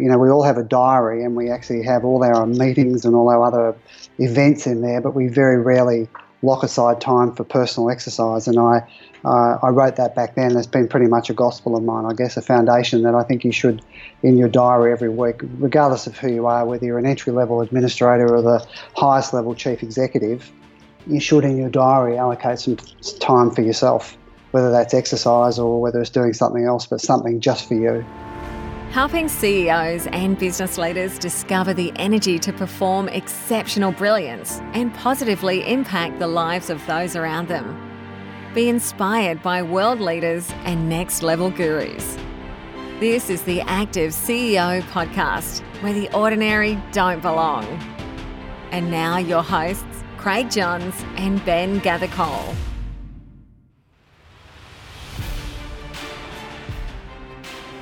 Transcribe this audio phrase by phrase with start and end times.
[0.00, 3.16] You know, we all have a diary and we actually have all our meetings and
[3.16, 3.76] all our other
[4.18, 6.08] events in there, but we very rarely
[6.42, 8.46] lock aside time for personal exercise.
[8.46, 8.88] And I,
[9.24, 10.56] uh, I wrote that back then.
[10.56, 13.44] It's been pretty much a gospel of mine, I guess, a foundation that I think
[13.44, 13.82] you should
[14.22, 17.60] in your diary every week, regardless of who you are, whether you're an entry level
[17.60, 20.48] administrator or the highest level chief executive,
[21.08, 22.76] you should in your diary allocate some
[23.18, 24.16] time for yourself,
[24.52, 28.06] whether that's exercise or whether it's doing something else, but something just for you.
[28.90, 36.18] Helping CEOs and business leaders discover the energy to perform exceptional brilliance and positively impact
[36.18, 37.76] the lives of those around them.
[38.54, 42.16] Be inspired by world leaders and next level gurus.
[42.98, 47.66] This is the Active CEO podcast, where the ordinary don't belong.
[48.70, 49.84] And now, your hosts,
[50.16, 52.54] Craig Johns and Ben Gathercole.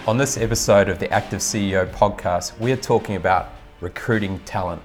[0.06, 4.80] On this episode of the Active CEO podcast, we are talking about recruiting talent,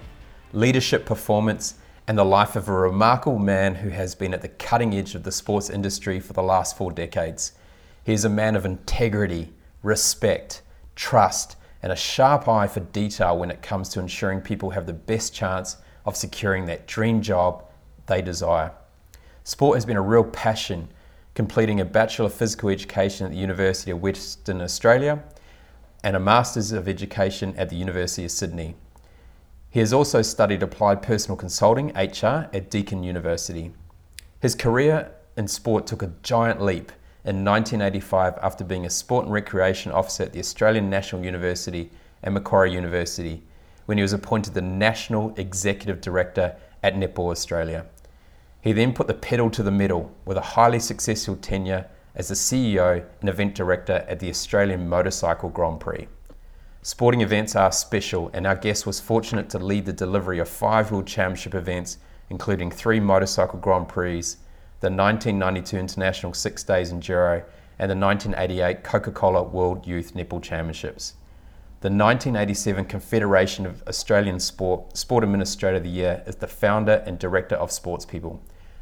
[0.51, 1.75] leadership performance,
[2.07, 5.21] and the life of a remarkable man who has been at the cutting edge of
[5.21, 7.51] the sports industry for the last four decades.
[8.03, 10.63] He is a man of integrity, respect,
[10.95, 14.93] trust, and a sharp eye for detail when it comes to ensuring people have the
[14.93, 17.63] best chance of securing that dream job
[18.07, 18.71] they desire.
[19.43, 20.87] Sport has been a real passion
[21.33, 25.23] completing a Bachelor of Physical Education at the University of Western Australia
[26.03, 28.75] and a Masters of Education at the University of Sydney.
[29.69, 33.71] He has also studied applied personal consulting, HR, at Deakin University.
[34.41, 36.91] His career in sport took a giant leap
[37.23, 41.91] in 1985 after being a sport and recreation officer at the Australian National University
[42.23, 43.43] and Macquarie University
[43.85, 47.85] when he was appointed the National Executive Director at Netball Australia.
[48.61, 52.35] He then put the pedal to the metal with a highly successful tenure as the
[52.35, 56.07] CEO and event director at the Australian Motorcycle Grand Prix.
[56.83, 60.91] Sporting events are special, and our guest was fortunate to lead the delivery of five
[60.91, 61.97] World Championship events,
[62.29, 64.21] including three Motorcycle Grand Prix,
[64.79, 67.43] the 1992 International Six Days Enduro,
[67.79, 71.13] and the 1988 Coca Cola World Youth Netball Championships.
[71.81, 77.17] The 1987 Confederation of Australian Sport Sport Administrator of the Year is the founder and
[77.17, 78.39] director of Sports People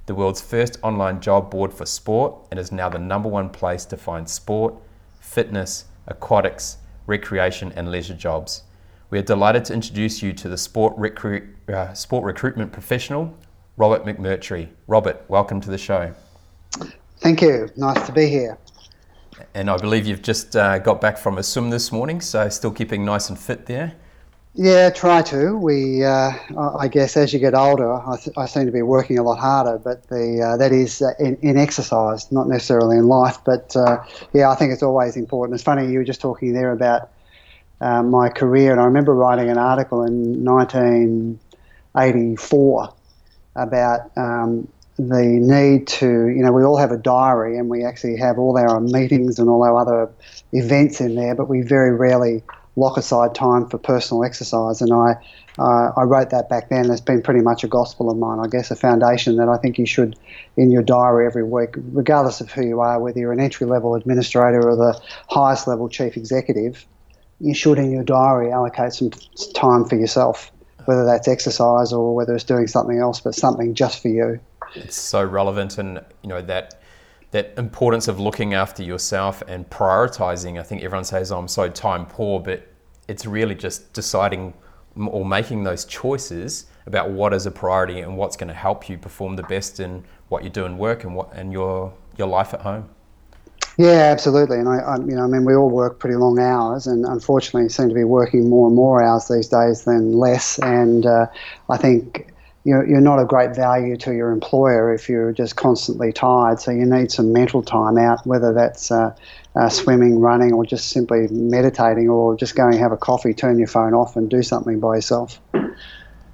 [0.10, 3.86] the world's first online job board for sport, and is now the number one place
[3.86, 4.74] to find sport,
[5.20, 8.64] fitness, aquatics, recreation, and leisure jobs.
[9.12, 13.38] We are delighted to introduce you to the sport, recru- uh, sport recruitment professional,
[13.78, 14.70] Robert McMurtry.
[14.88, 16.12] Robert, welcome to the show.
[17.20, 17.70] Thank you.
[17.76, 18.58] Nice to be here.
[19.54, 22.72] And I believe you've just uh, got back from a swim this morning, so still
[22.72, 23.94] keeping nice and fit there.
[24.62, 25.56] Yeah, try to.
[25.56, 26.34] We, uh,
[26.78, 29.40] I guess, as you get older, I, th- I, seem to be working a lot
[29.40, 29.78] harder.
[29.78, 33.38] But the uh, that is uh, in, in, exercise, not necessarily in life.
[33.46, 34.04] But uh,
[34.34, 35.56] yeah, I think it's always important.
[35.56, 37.10] It's funny you were just talking there about
[37.80, 42.94] uh, my career, and I remember writing an article in 1984
[43.56, 44.68] about um,
[44.98, 48.58] the need to, you know, we all have a diary, and we actually have all
[48.58, 50.12] our meetings and all our other
[50.52, 52.44] events in there, but we very rarely
[52.76, 54.82] lock aside time for personal exercise.
[54.82, 55.16] And I,
[55.58, 56.90] uh, I wrote that back then.
[56.90, 59.78] It's been pretty much a gospel of mine, I guess, a foundation that I think
[59.78, 60.18] you should
[60.56, 63.96] in your diary every week, regardless of who you are, whether you're an entry level
[63.96, 65.00] administrator or the
[65.30, 66.86] highest level chief executive,
[67.40, 69.12] you should in your diary allocate some
[69.54, 70.52] time for yourself,
[70.86, 74.40] whether that's exercise or whether it's doing something else, but something just for you.
[74.76, 76.79] It's so relevant, and you know that
[77.32, 80.60] that importance of looking after yourself and prioritizing.
[80.60, 82.68] I think everyone says, oh, I'm so time poor, but
[83.08, 84.54] it's really just deciding
[84.96, 88.98] or making those choices about what is a priority and what's going to help you
[88.98, 92.54] perform the best in what you do in work and what and your your life
[92.54, 92.90] at home.
[93.78, 94.58] Yeah, absolutely.
[94.58, 97.70] And I, I, you know, I mean, we all work pretty long hours, and unfortunately,
[97.70, 100.60] seem to be working more and more hours these days than less.
[100.60, 101.28] And uh,
[101.70, 106.12] I think you're, you're not of great value to your employer if you're just constantly
[106.12, 106.60] tired.
[106.60, 109.16] So you need some mental time out, whether that's uh,
[109.56, 113.58] uh, swimming, running, or just simply meditating, or just going and have a coffee, turn
[113.58, 115.40] your phone off, and do something by yourself.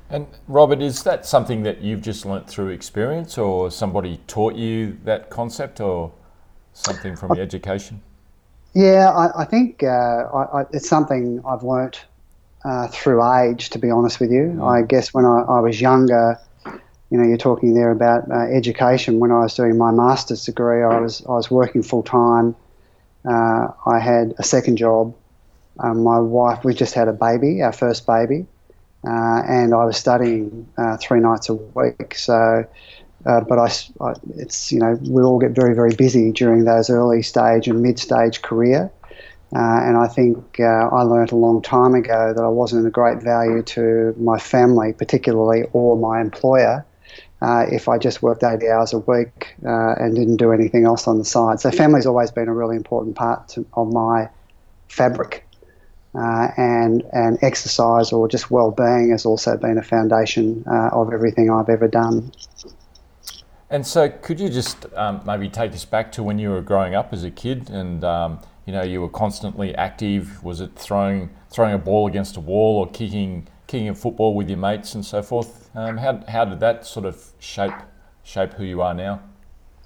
[0.10, 4.98] And Robert, is that something that you've just learnt through experience, or somebody taught you
[5.04, 6.12] that concept, or
[6.74, 8.02] something from your education?
[8.74, 12.06] Yeah, I, I think uh, I, I, it's something I've learnt
[12.66, 14.56] uh, through age, to be honest with you.
[14.58, 14.68] Mm.
[14.68, 16.40] I guess when I, I, was younger,
[17.12, 19.20] you know, you're talking there about uh, education.
[19.20, 22.56] When I was doing my master's degree, I was I was working full time.
[23.24, 25.16] Uh, I had a second job.
[25.80, 28.48] Um, my wife, we just had a baby, our first baby,
[29.06, 32.16] uh, and I was studying uh, three nights a week.
[32.16, 32.66] So.
[33.26, 33.72] Uh, but I,
[34.02, 37.82] I, it's you know we all get very very busy during those early stage and
[37.82, 38.92] mid stage career,
[39.54, 42.90] Uh, and I think uh, I learned a long time ago that I wasn't a
[42.90, 46.86] great value to my family, particularly, or my employer,
[47.42, 51.08] uh, if I just worked 80 hours a week uh, and didn't do anything else
[51.08, 51.60] on the side.
[51.60, 54.30] So, family's always been a really important part to, of my
[54.88, 55.44] fabric.
[56.18, 61.52] Uh, and and exercise or just well-being has also been a foundation uh, of everything
[61.52, 62.32] I've ever done.
[63.70, 66.96] And so, could you just um, maybe take us back to when you were growing
[66.96, 70.44] up as a kid, and um, you know you were constantly active?
[70.44, 74.50] Was it throwing throwing a ball against a wall or kicking kicking a football with
[74.50, 75.70] your mates and so forth?
[75.76, 77.74] Um, how how did that sort of shape
[78.24, 79.22] shape who you are now?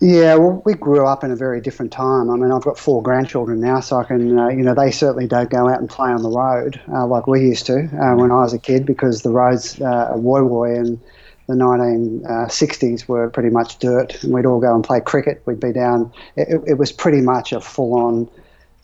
[0.01, 2.29] Yeah, well, we grew up in a very different time.
[2.29, 5.27] I mean, I've got four grandchildren now, so I can, uh, you know, they certainly
[5.27, 8.31] don't go out and play on the road uh, like we used to uh, when
[8.31, 11.01] I was a kid because the roads uh, at Woy Woy and
[11.47, 15.41] the 1960s were pretty much dirt, and we'd all go and play cricket.
[15.45, 16.13] We'd be down.
[16.37, 18.29] It, it was pretty much a full-on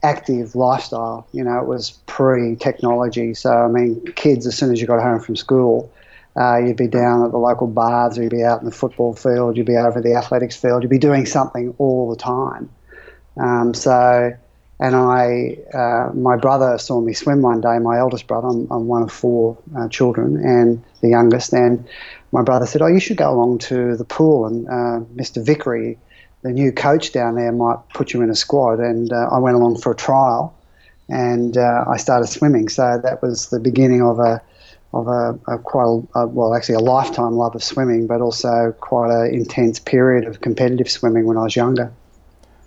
[0.06, 1.28] active lifestyle.
[1.32, 3.34] You know, it was pre-technology.
[3.34, 5.92] So I mean, kids, as soon as you got home from school,
[6.38, 9.58] uh, you'd be down at the local baths, you'd be out in the football field,
[9.58, 12.70] you'd be over the athletics field, you'd be doing something all the time.
[13.38, 14.36] Um, so,
[14.80, 17.80] and I, uh, my brother saw me swim one day.
[17.80, 21.54] My eldest brother, I'm, I'm one of four uh, children, and the youngest.
[21.54, 21.88] And
[22.34, 25.46] my brother said, "Oh, you should go along to the pool, and uh, Mr.
[25.46, 25.98] Vickery,
[26.46, 29.56] the new coach down there, might put you in a squad." And uh, I went
[29.56, 30.56] along for a trial,
[31.10, 32.70] and uh, I started swimming.
[32.70, 34.42] So that was the beginning of a
[34.94, 38.74] of a, a quite a, a, well, actually a lifetime love of swimming, but also
[38.80, 41.92] quite an intense period of competitive swimming when I was younger.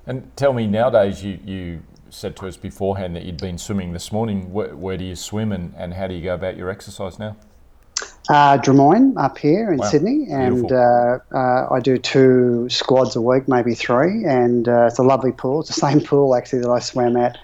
[0.07, 4.13] And tell me, nowadays you, you said to us beforehand that you'd been swimming this
[4.13, 4.53] morning.
[4.53, 7.37] Where, where do you swim and, and how do you go about your exercise now?
[8.29, 9.87] Uh, Drummoyne up here in wow.
[9.87, 14.99] Sydney, and uh, uh, I do two squads a week, maybe three, and uh, it's
[14.99, 15.61] a lovely pool.
[15.61, 17.39] It's the same pool actually that I swam at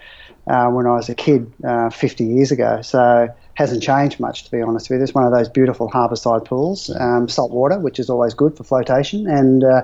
[0.46, 2.82] uh, when I was a kid uh, 50 years ago.
[2.82, 5.04] So hasn't changed much, to be honest with you.
[5.04, 8.64] It's one of those beautiful harbourside pools, um, salt water, which is always good for
[8.64, 9.82] flotation, and uh,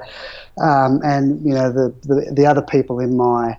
[0.60, 3.56] um, and you know the, the, the other people in my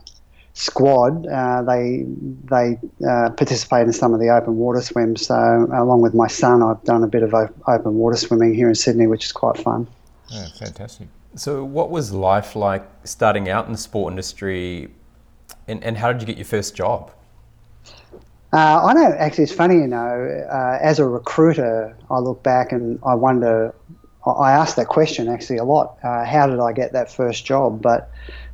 [0.54, 2.06] squad uh, they
[2.50, 2.78] they
[3.08, 5.26] uh, participate in some of the open water swims.
[5.28, 5.36] So
[5.74, 9.08] along with my son, I've done a bit of open water swimming here in Sydney,
[9.08, 9.88] which is quite fun.
[10.30, 11.08] Yeah, fantastic.
[11.36, 14.90] So, what was life like starting out in the sport industry,
[15.68, 17.12] and, and how did you get your first job?
[18.54, 22.74] Uh, I know, actually, it's funny, you know, uh, as a recruiter, I look back
[22.74, 23.74] and I wonder,
[24.26, 25.98] I ask that question actually a lot.
[26.04, 27.82] Uh, how did I get that first job?
[27.82, 28.12] But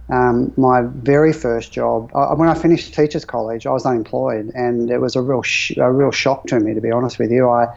[0.10, 4.90] um, my very first job, I, when I finished teachers college, I was unemployed, and
[4.90, 7.50] it was a real, sh- a real shock to me, to be honest with you.
[7.50, 7.68] I,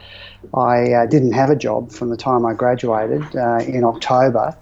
[0.53, 4.55] I uh, didn't have a job from the time I graduated uh, in October.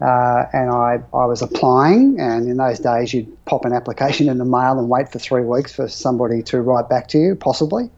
[0.00, 4.38] Uh, and I, I was applying, and in those days, you'd pop an application in
[4.38, 7.88] the mail and wait for three weeks for somebody to write back to you, possibly.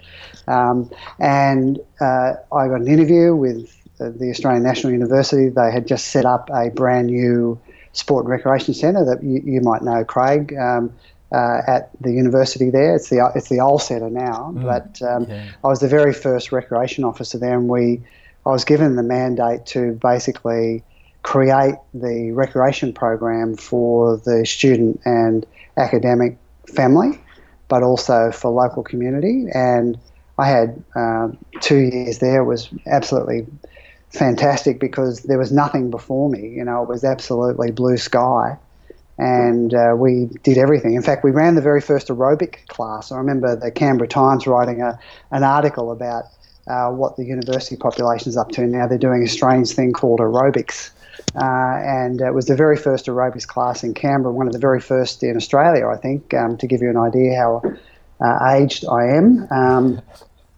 [0.47, 5.49] Um, and uh, I got an interview with the Australian National University.
[5.49, 7.59] They had just set up a brand new
[7.97, 10.55] sport and recreation centre that you, you might know, Craig.
[10.59, 10.93] Um,
[11.33, 14.53] uh, at the university there, it's the it's the old centre now.
[14.55, 15.51] Mm, but um, yeah.
[15.65, 18.01] I was the very first recreation officer there, and we
[18.47, 20.85] I was given the mandate to basically
[21.23, 25.45] create the recreation program for the student and
[25.77, 26.39] academic
[26.73, 27.21] family,
[27.67, 29.47] but also for local community.
[29.53, 29.99] And
[30.39, 31.29] I had uh,
[31.61, 32.43] two years there.
[32.43, 33.47] It was absolutely
[34.11, 36.49] fantastic because there was nothing before me.
[36.49, 38.59] You know, it was absolutely blue sky.
[39.19, 40.95] And uh, we did everything.
[40.95, 43.11] In fact, we ran the very first aerobic class.
[43.11, 44.99] I remember the Canberra Times writing a,
[45.31, 46.25] an article about
[46.67, 48.87] uh, what the university population is up to now.
[48.87, 50.91] They're doing a strange thing called aerobics,
[51.35, 54.81] uh, and it was the very first aerobics class in Canberra, one of the very
[54.81, 57.63] first in Australia, I think, um, to give you an idea how
[58.21, 59.49] uh, aged I am.
[59.51, 60.03] Um,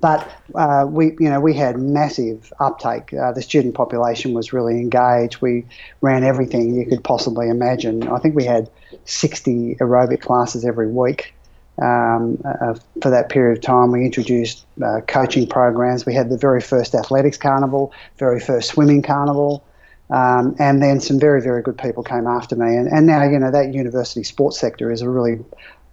[0.00, 3.12] but uh, we, you know, we had massive uptake.
[3.12, 5.40] Uh, the student population was really engaged.
[5.40, 5.67] We
[6.00, 8.07] ran everything you could possibly imagine.
[8.09, 8.71] I think we had
[9.07, 11.35] 60 aerobic classes every week.
[11.83, 16.07] Um, uh, for that period of time, we introduced uh, coaching programs.
[16.07, 19.64] We had the very first athletics carnival, very first swimming carnival,
[20.11, 22.76] um, and then some very, very good people came after me.
[22.76, 25.45] And, and now, you know, that university sports sector is a really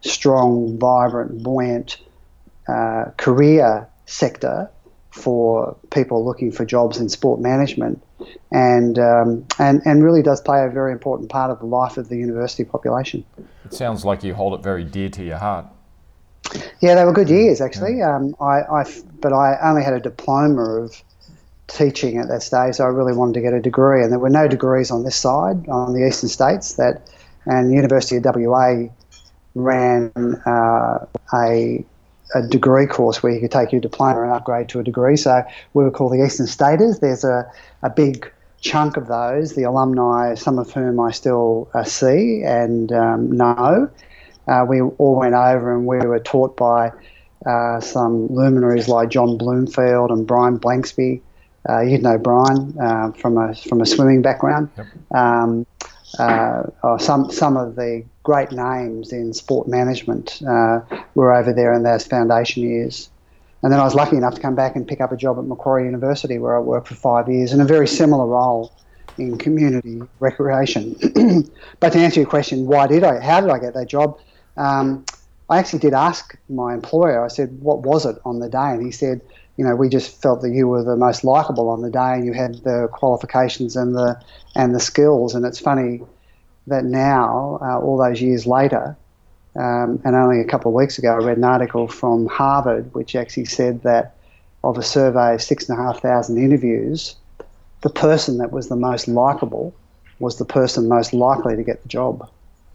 [0.01, 1.97] strong, vibrant, buoyant
[2.67, 4.69] uh, career sector
[5.11, 8.03] for people looking for jobs in sport management
[8.51, 12.09] and, um, and, and really does play a very important part of the life of
[12.09, 13.23] the university population.
[13.63, 15.67] It sounds like you hold it very dear to your heart.
[16.81, 18.01] Yeah, they were good years actually.
[18.01, 18.85] Um, I, I,
[19.21, 21.01] but I only had a diploma of
[21.67, 22.75] teaching at that stage.
[22.75, 25.15] So I really wanted to get a degree, and there were no degrees on this
[25.15, 26.75] side, on the eastern states.
[26.75, 27.09] That
[27.45, 28.87] and University of WA
[29.53, 30.11] ran
[30.45, 31.85] uh, a
[32.33, 35.17] a degree course where you could take your diploma and upgrade to a degree.
[35.17, 36.99] So we were called the Eastern Staters.
[36.99, 37.49] There's a,
[37.83, 42.91] a big chunk of those, the alumni, some of whom I still uh, see and
[42.91, 43.89] um, know.
[44.47, 46.91] Uh, we all went over and we were taught by
[47.45, 51.21] uh, some luminaries like John Bloomfield and Brian Blanksby.
[51.67, 54.69] Uh, you'd know Brian uh, from a from a swimming background.
[54.77, 54.87] Yep.
[55.15, 55.65] Um,
[56.19, 60.81] uh, some some of the great names in sport management uh,
[61.13, 63.09] were over there in those foundation years.
[63.61, 65.45] And then I was lucky enough to come back and pick up a job at
[65.45, 68.73] Macquarie University, where I worked for five years in a very similar role
[69.17, 70.95] in community recreation.
[71.79, 73.19] but to answer your question, why did I?
[73.19, 74.19] How did I get that job?
[74.57, 75.05] Um,
[75.49, 77.23] I actually did ask my employer.
[77.23, 79.21] I said, "What was it on the day?" And he said,
[79.57, 82.25] "You know, we just felt that you were the most likable on the day, and
[82.25, 84.19] you had the qualifications and the
[84.55, 86.01] and the skills." And it's funny
[86.67, 88.95] that now, uh, all those years later,
[89.55, 93.15] um, and only a couple of weeks ago, I read an article from Harvard which
[93.15, 94.15] actually said that
[94.63, 97.15] of a survey of six and a half thousand interviews,
[97.81, 99.73] the person that was the most likable
[100.19, 102.29] was the person most likely to get the job.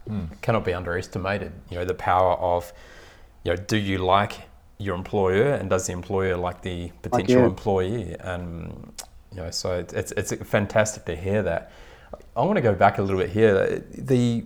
[0.09, 1.51] Mm, cannot be underestimated.
[1.69, 2.71] You know the power of,
[3.43, 4.39] you know, do you like
[4.77, 8.15] your employer, and does the employer like the potential like employee?
[8.19, 8.93] And
[9.31, 11.71] you know, so it's it's fantastic to hear that.
[12.35, 13.83] I want to go back a little bit here.
[13.93, 14.45] The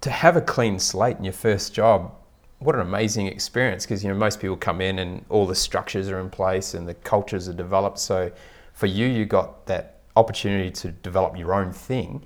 [0.00, 2.14] to have a clean slate in your first job,
[2.60, 6.08] what an amazing experience because you know most people come in and all the structures
[6.08, 7.98] are in place and the cultures are developed.
[7.98, 8.30] So
[8.72, 12.22] for you, you got that opportunity to develop your own thing.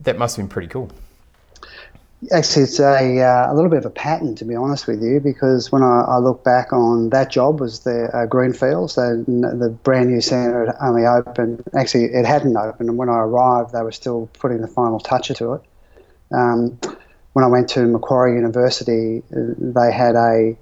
[0.00, 0.90] That must have been pretty cool.
[2.32, 5.20] Actually, it's a, uh, a little bit of a pattern, to be honest with you,
[5.20, 9.76] because when I, I look back on that job was the uh, Greenfields, so the
[9.82, 11.62] brand new centre had only opened.
[11.74, 15.28] Actually, it hadn't opened, and when I arrived, they were still putting the final touch
[15.28, 15.62] to it.
[16.32, 16.78] Um,
[17.34, 20.56] when I went to Macquarie University, they had a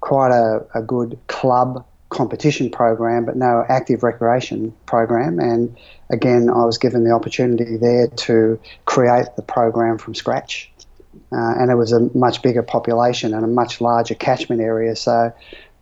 [0.00, 5.38] quite a, a good club competition program, but no active recreation program.
[5.38, 5.76] And
[6.10, 10.72] again, I was given the opportunity there to create the program from scratch
[11.32, 14.94] uh, and it was a much bigger population and a much larger catchment area.
[14.94, 15.32] So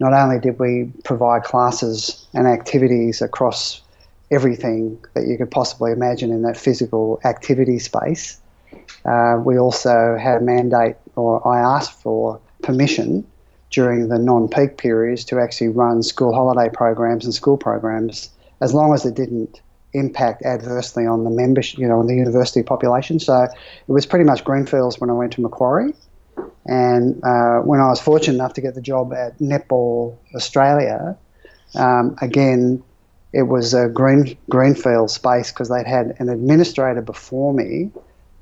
[0.00, 3.82] not only did we provide classes and activities across
[4.30, 8.38] everything that you could possibly imagine in that physical activity space,
[9.04, 13.26] uh, we also had a mandate, or I asked for permission
[13.70, 18.94] during the non-peak periods to actually run school holiday programs and school programs, as long
[18.94, 19.60] as it didn't
[19.94, 23.18] impact adversely on the membership, you know, on the university population.
[23.18, 25.94] So it was pretty much greenfields when I went to Macquarie.
[26.66, 31.16] And uh, when I was fortunate enough to get the job at Netball Australia,
[31.74, 32.82] um, again,
[33.32, 37.90] it was a green greenfield space because they'd had an administrator before me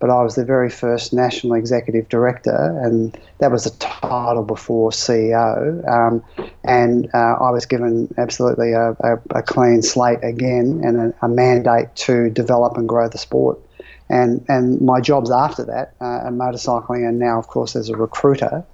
[0.02, 4.90] but I was the very first national executive director, and that was a title before
[4.90, 5.88] CEO.
[5.88, 6.24] Um,
[6.64, 11.28] and uh, I was given absolutely a, a, a clean slate again and a, a,
[11.28, 13.60] mandate to develop and grow the sport.
[14.08, 17.96] And, and my jobs after that, uh, and motorcycling, and now, of course, as a
[17.96, 18.64] recruiter,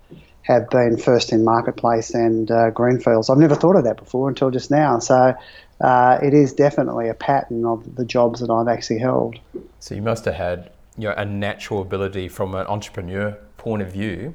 [0.41, 3.29] have been first in marketplace and uh, greenfields.
[3.29, 4.99] I've never thought of that before until just now.
[4.99, 5.37] So
[5.83, 9.39] uh, it is definitely a pattern of the jobs that I've actually held.
[9.79, 13.93] So you must have had you know, a natural ability from an entrepreneur point of
[13.93, 14.35] view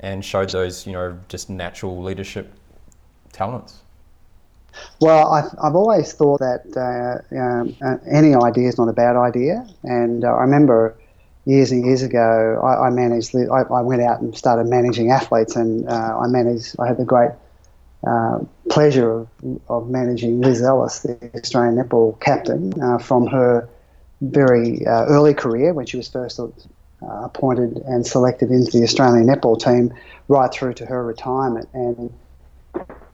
[0.00, 2.52] and showed those, you know, just natural leadership
[3.32, 3.80] talents?
[5.00, 9.16] Well, I've, I've always thought that uh, um, uh, any idea is not a bad
[9.16, 9.66] idea.
[9.82, 10.96] And uh, I remember
[11.44, 15.56] years and years ago, I, I managed, I, I, went out and started managing athletes,
[15.56, 17.30] and uh, I managed, I had the great
[18.06, 19.28] uh, pleasure of,
[19.68, 23.68] of managing Liz Ellis, the Australian netball captain, from her
[24.20, 26.50] very uh, early career when she was first uh,
[27.02, 29.92] appointed and selected into the Australian netball team,
[30.28, 31.68] right through to her retirement.
[31.74, 32.12] And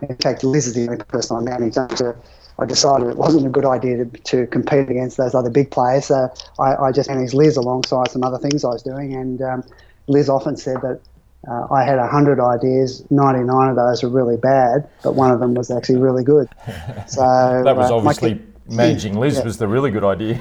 [0.08, 2.16] in fact, Liz is the only person I managed after
[2.58, 6.06] I decided it wasn't a good idea to, to compete against those other big players.
[6.06, 9.14] So I, I just managed Liz alongside some other things I was doing.
[9.14, 9.64] And um,
[10.06, 11.00] Liz often said that
[11.48, 15.54] uh, I had 100 ideas, 99 of those were really bad, but one of them
[15.54, 16.48] was actually really good.
[17.08, 17.20] So
[17.64, 19.44] that was uh, obviously managing Liz yeah.
[19.44, 20.36] was the really good idea.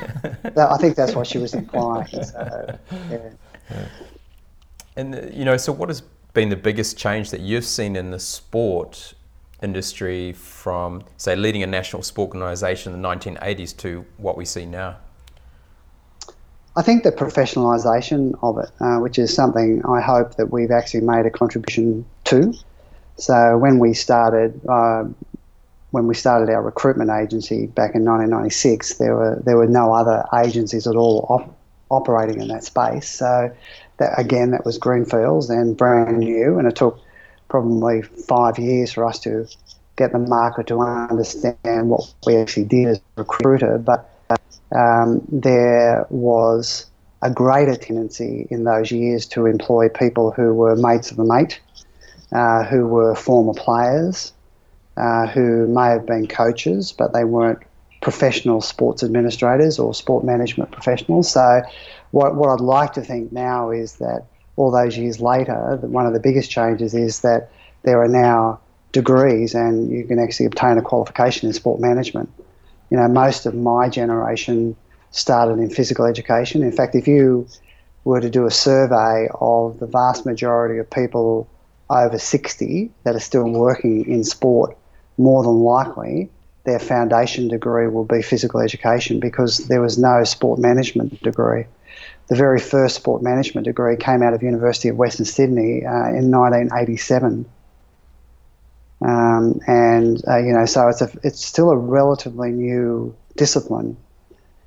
[0.58, 2.08] I think that's what she was implying.
[2.08, 3.30] So, yeah.
[4.96, 6.02] And uh, you know, so what has
[6.34, 9.14] been the biggest change that you've seen in the sport
[9.62, 14.66] industry from, say, leading a national sport organisation in the 1980s to what we see
[14.66, 14.98] now?
[16.76, 21.02] I think the professionalisation of it, uh, which is something I hope that we've actually
[21.02, 22.54] made a contribution to.
[23.18, 25.04] So when we started, uh,
[25.92, 30.26] when we started our recruitment agency back in 1996, there were there were no other
[30.34, 31.58] agencies at all op-
[31.90, 33.10] operating in that space.
[33.10, 33.54] So
[33.98, 37.00] that again, that was greenfields and brand new, and it took
[37.50, 39.48] probably five years for us to
[39.98, 43.78] get the market to understand what we actually did as a recruiter.
[43.78, 44.10] But
[44.74, 46.86] um, there was
[47.22, 51.60] a greater tendency in those years to employ people who were mates of a mate,
[52.32, 54.34] uh, who were former players,
[54.98, 57.60] uh, who may have been coaches, but they weren't
[58.02, 61.32] professional sports administrators or sport management professionals.
[61.32, 61.62] So,
[62.12, 64.26] what, what I'd like to think now is that
[64.58, 67.52] all those years later, one of the biggest changes is that
[67.84, 68.60] there are now
[68.92, 72.30] degrees and you can actually obtain a qualification in sport management.
[72.90, 74.76] You know, most of my generation
[75.12, 76.64] started in physical education.
[76.64, 77.48] In fact, if you
[78.04, 81.48] were to do a survey of the vast majority of people
[81.90, 84.78] over 60 that are still working in sport,
[85.22, 86.30] more than likely
[86.64, 91.66] their foundation degree will be physical education because there was no sport management degree.
[92.28, 96.32] The very first sport management degree came out of University of Western Sydney uh, in
[96.32, 97.46] 1987.
[99.04, 103.98] Um, and uh, you know, so it's a, it's still a relatively new discipline.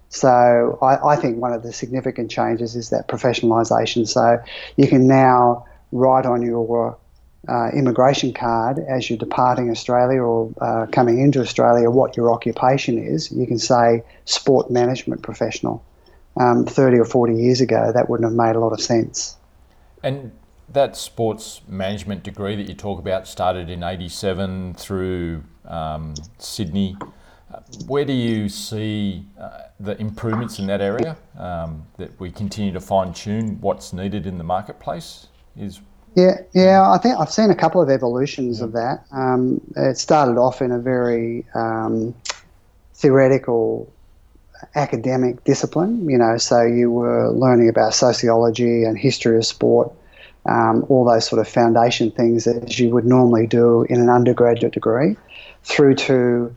[0.08, 4.06] So I, I, think one of the significant changes is that professionalisation.
[4.06, 4.42] So
[4.76, 6.96] you can now write on your
[7.48, 12.98] uh, immigration card as you're departing Australia or uh, coming into Australia what your occupation
[12.98, 13.30] is.
[13.30, 15.84] You can say sport management professional.
[16.36, 19.36] Um, 30 or 40 years ago, that wouldn't have made a lot of sense.
[20.02, 20.32] And
[20.68, 26.96] that sports management degree that you talk about started in 87 through um, Sydney.
[27.52, 32.72] Uh, where do you see uh, the improvements in that area um, that we continue
[32.72, 35.28] to fine tune what's needed in the marketplace?
[35.56, 35.80] Is
[36.14, 36.90] yeah, yeah.
[36.90, 38.64] I think I've seen a couple of evolutions yeah.
[38.64, 39.04] of that.
[39.12, 42.14] Um, it started off in a very um,
[42.94, 43.92] theoretical,
[44.74, 46.08] academic discipline.
[46.08, 49.92] You know, so you were learning about sociology and history of sport,
[50.46, 54.72] um, all those sort of foundation things as you would normally do in an undergraduate
[54.72, 55.16] degree,
[55.62, 56.54] through to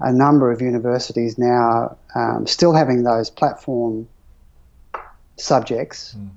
[0.00, 4.08] a number of universities now um, still having those platform
[5.36, 6.28] subjects, mm.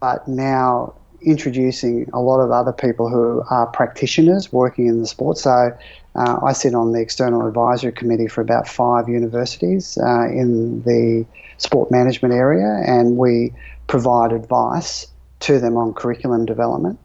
[0.00, 5.38] but now introducing a lot of other people who are practitioners working in the sport.
[5.38, 5.76] So
[6.14, 11.26] uh, I sit on the external advisory committee for about five universities uh, in the
[11.58, 13.52] sport management area, and we
[13.86, 15.06] provide advice
[15.40, 16.98] to them on curriculum development.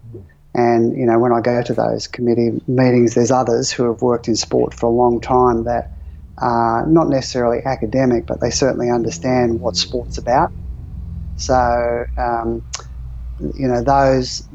[0.56, 4.28] And you know, when I go to those committee meetings, there's others who have worked
[4.28, 5.92] in sport for a long time that
[6.38, 10.52] are not necessarily academic, but they certainly understand what sport's about.
[11.38, 12.64] So um,
[13.40, 14.48] you know, those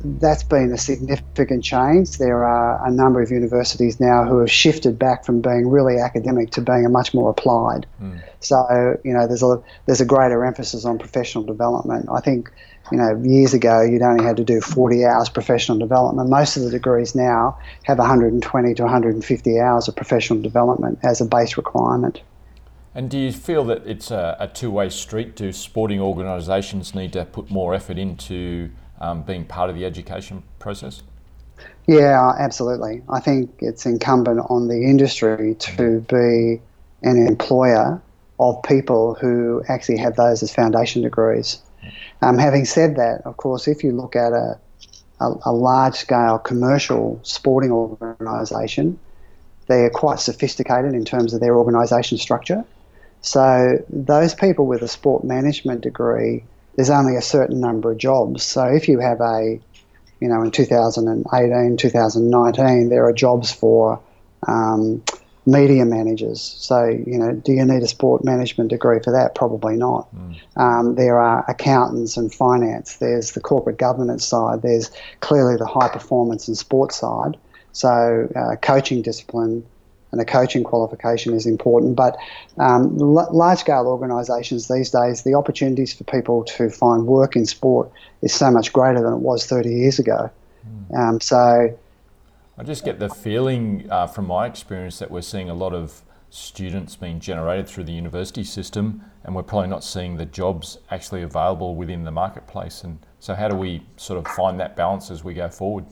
[0.00, 2.18] that's been a significant change.
[2.18, 6.50] There are a number of universities now who have shifted back from being really academic
[6.52, 7.86] to being a much more applied.
[8.00, 8.22] Mm.
[8.40, 12.08] So you know, there's a there's a greater emphasis on professional development.
[12.12, 12.52] I think
[12.92, 16.28] you know years ago you'd only had to do 40 hours professional development.
[16.28, 21.24] Most of the degrees now have 120 to 150 hours of professional development as a
[21.24, 22.20] base requirement.
[22.96, 25.36] And do you feel that it's a, a two-way street?
[25.36, 28.70] Do sporting organisations need to put more effort into
[29.02, 31.02] um, being part of the education process?
[31.86, 33.02] Yeah, absolutely.
[33.10, 36.62] I think it's incumbent on the industry to be
[37.02, 38.00] an employer
[38.40, 41.58] of people who actually have those as foundation degrees.
[42.22, 44.58] Um, having said that, of course, if you look at a,
[45.20, 48.98] a, a large scale commercial sporting organisation,
[49.66, 52.64] they are quite sophisticated in terms of their organisation structure.
[53.26, 56.44] So those people with a sport management degree,
[56.76, 58.44] there's only a certain number of jobs.
[58.44, 59.58] So if you have a,
[60.20, 64.00] you know, in 2018, 2019, there are jobs for
[64.46, 65.02] um,
[65.44, 66.40] media managers.
[66.40, 69.34] So, you know, do you need a sport management degree for that?
[69.34, 70.06] Probably not.
[70.14, 70.36] Mm.
[70.56, 72.98] Um, there are accountants and finance.
[72.98, 74.62] There's the corporate governance side.
[74.62, 77.36] There's clearly the high performance and sports side.
[77.72, 79.66] So, uh, coaching discipline
[80.16, 81.94] and a coaching qualification is important.
[81.96, 82.16] But
[82.58, 87.44] um, l- large scale organisations these days, the opportunities for people to find work in
[87.44, 87.90] sport
[88.22, 90.30] is so much greater than it was 30 years ago.
[90.66, 90.98] Mm.
[90.98, 91.76] Um, so
[92.58, 96.02] I just get the feeling uh, from my experience that we're seeing a lot of
[96.30, 101.22] students being generated through the university system, and we're probably not seeing the jobs actually
[101.22, 102.82] available within the marketplace.
[102.82, 105.84] And so, how do we sort of find that balance as we go forward?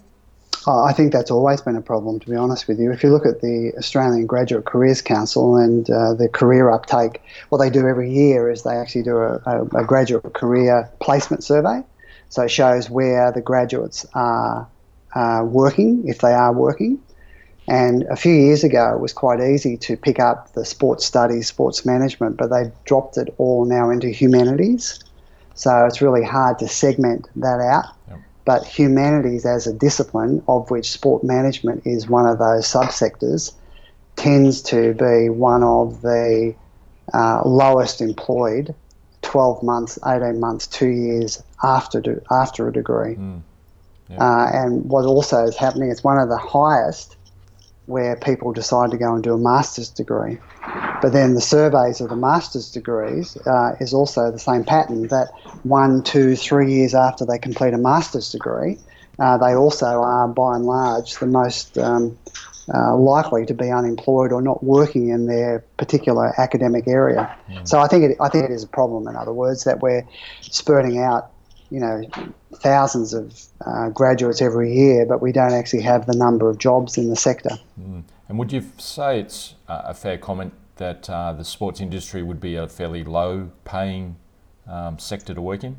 [0.73, 2.91] I think that's always been a problem, to be honest with you.
[2.91, 7.59] If you look at the Australian Graduate Careers Council and uh, the career uptake, what
[7.59, 11.83] they do every year is they actually do a, a, a graduate career placement survey.
[12.31, 14.67] So it shows where the graduates are
[15.15, 17.01] uh, working, if they are working.
[17.69, 21.47] And a few years ago, it was quite easy to pick up the sports studies,
[21.47, 25.01] sports management, but they dropped it all now into humanities.
[25.55, 27.87] So it's really hard to segment that out.
[28.09, 28.19] Yep.
[28.45, 33.53] But humanities as a discipline, of which sport management is one of those subsectors,
[34.17, 36.55] tends to be one of the
[37.13, 38.75] uh, lowest employed
[39.23, 43.17] 12 months, 18 months, two years after, do, after a degree.
[43.17, 43.41] Mm.
[44.11, 44.17] Yeah.
[44.19, 47.17] Uh, and what also is happening, it's one of the highest
[47.87, 50.39] where people decide to go and do a master's degree.
[51.03, 55.29] But then the surveys of the master's degrees uh, is also the same pattern that
[55.65, 58.79] one, two, three years after they complete a master's degree,
[59.19, 62.17] uh, they also are by and large the most um,
[62.73, 67.37] uh, likely to be unemployed or not working in their particular academic area.
[67.51, 67.69] Mm.
[67.69, 69.07] So I think it, I think it is a problem.
[69.07, 70.07] In other words, that we're
[70.41, 71.31] spurting out,
[71.71, 72.03] you know,
[72.57, 76.97] thousands of uh, graduates every year, but we don't actually have the number of jobs
[76.99, 77.51] in the sector.
[77.81, 78.05] Mm.
[78.29, 82.57] And would you say it's a fair comment that uh, the sports industry would be
[82.57, 84.17] a fairly low-paying
[84.67, 85.77] um, sector to work in?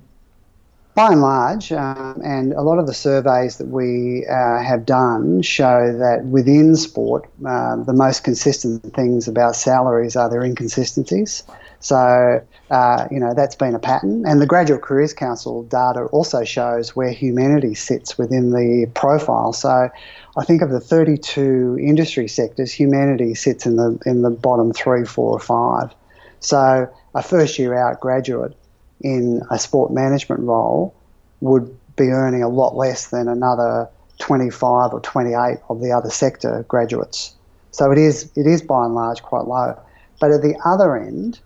[0.95, 5.41] by and large, um, and a lot of the surveys that we uh, have done
[5.41, 11.43] show that within sport, uh, the most consistent things about salaries are their inconsistencies.
[11.85, 14.23] So, uh, you know, that's been a pattern.
[14.25, 19.53] And the Graduate Careers Council data also shows where humanity sits within the profile.
[19.53, 19.91] So,
[20.35, 25.05] I think of the 32 industry sectors, humanity sits in the in the bottom three,
[25.05, 25.93] four, or five.
[26.39, 28.57] So, a first year out graduate
[29.01, 30.95] in a sport management role
[31.41, 36.65] would be earning a lot less than another 25 or 28 of the other sector
[36.67, 37.35] graduates.
[37.69, 39.79] So it is it is by and large quite low.
[40.19, 41.41] But at the other end,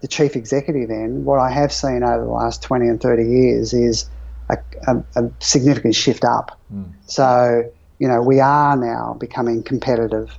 [0.00, 3.72] the chief executive end, what I have seen over the last 20 and 30 years
[3.72, 4.08] is
[4.48, 6.58] a, a, a significant shift up.
[6.72, 6.92] Mm.
[7.06, 10.36] So, you know, we are now becoming competitive.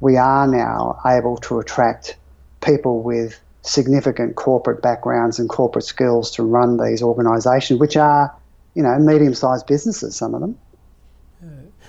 [0.00, 2.16] We are now able to attract
[2.60, 8.34] people with significant corporate backgrounds and corporate skills to run these organisations, which are,
[8.74, 10.58] you know, medium-sized businesses, some of them.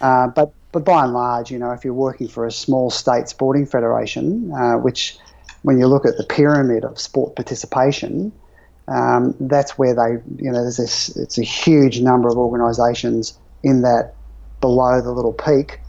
[0.01, 3.27] Uh, but but by and large, you know, if you're working for a small state
[3.27, 5.17] sporting federation, uh, which
[5.63, 8.31] when you look at the pyramid of sport participation,
[8.87, 13.81] um, that's where they, you know, there's this, it's a huge number of organisations in
[13.81, 14.15] that
[14.61, 15.79] below the little peak.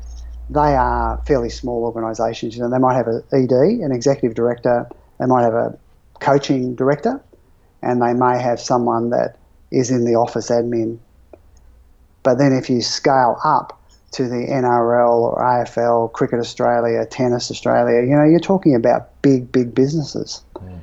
[0.50, 2.56] They are fairly small organisations.
[2.56, 5.78] You know, they might have an ED, an executive director, they might have a
[6.20, 7.22] coaching director,
[7.82, 9.36] and they may have someone that
[9.70, 10.98] is in the office admin.
[12.22, 13.79] But then if you scale up
[14.12, 19.52] to the NRL or AFL, Cricket Australia, Tennis Australia, you know, you're talking about big,
[19.52, 20.42] big businesses.
[20.54, 20.80] Mm.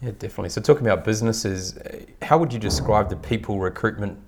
[0.00, 0.48] Yeah, definitely.
[0.48, 1.78] So, talking about businesses,
[2.22, 4.18] how would you describe the people recruitment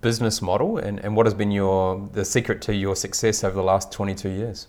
[0.00, 3.62] business model and, and what has been your the secret to your success over the
[3.62, 4.66] last 22 years?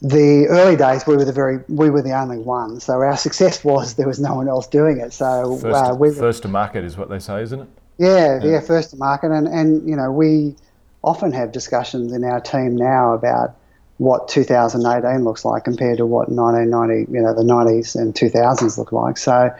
[0.00, 2.80] the early days we were the very we were the only one.
[2.80, 5.12] So our success was there was no one else doing it.
[5.12, 7.68] So first, uh, we, first to market is what they say, isn't it?
[7.98, 10.56] Yeah, yeah, yeah, first to market, and and you know we
[11.02, 13.56] often have discussions in our team now about
[13.98, 18.92] what 2018 looks like compared to what 1990, you know, the 90s and 2000s look
[18.92, 19.16] like.
[19.18, 19.50] So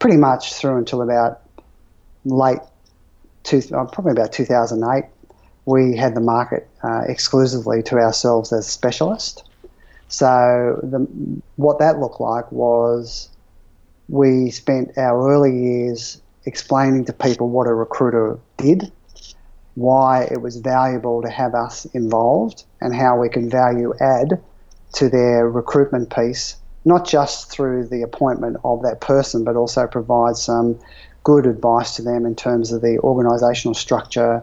[0.00, 1.42] pretty much through until about
[2.24, 2.58] late,
[3.44, 5.04] two, uh, probably about 2008,
[5.66, 9.42] we had the market uh, exclusively to ourselves as specialists.
[10.08, 11.06] So the,
[11.56, 13.30] what that looked like was
[14.08, 18.90] we spent our early years explaining to people what a recruiter did,
[19.74, 24.40] why it was valuable to have us involved, and how we can value add
[24.94, 30.36] to their recruitment piece, not just through the appointment of that person, but also provide
[30.36, 30.78] some
[31.24, 34.42] good advice to them in terms of the organisational structure,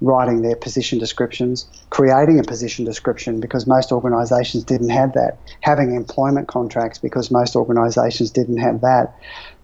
[0.00, 5.94] writing their position descriptions, creating a position description because most organisations didn't have that, having
[5.94, 9.14] employment contracts because most organisations didn't have that.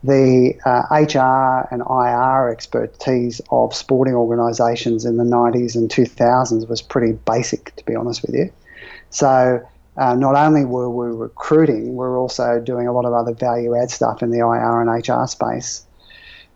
[0.04, 6.82] The uh, HR and IR expertise of sporting organisations in the 90s and 2000s was
[6.82, 8.52] pretty basic, to be honest with you.
[9.10, 13.32] So, uh, not only were we recruiting, we are also doing a lot of other
[13.32, 15.85] value add stuff in the IR and HR space.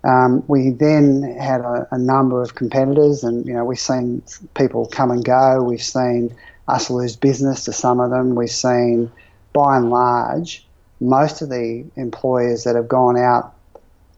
[0.03, 4.23] Um, we then had a, a, number of competitors, and you know we've seen
[4.55, 5.63] people come and go.
[5.63, 6.35] We've seen
[6.69, 8.35] us lose business to some of them.
[8.35, 9.13] We've seen,
[9.53, 10.67] by and large,
[11.01, 13.55] most of the employers that have gone out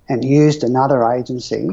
[0.08, 1.68] and used another agency.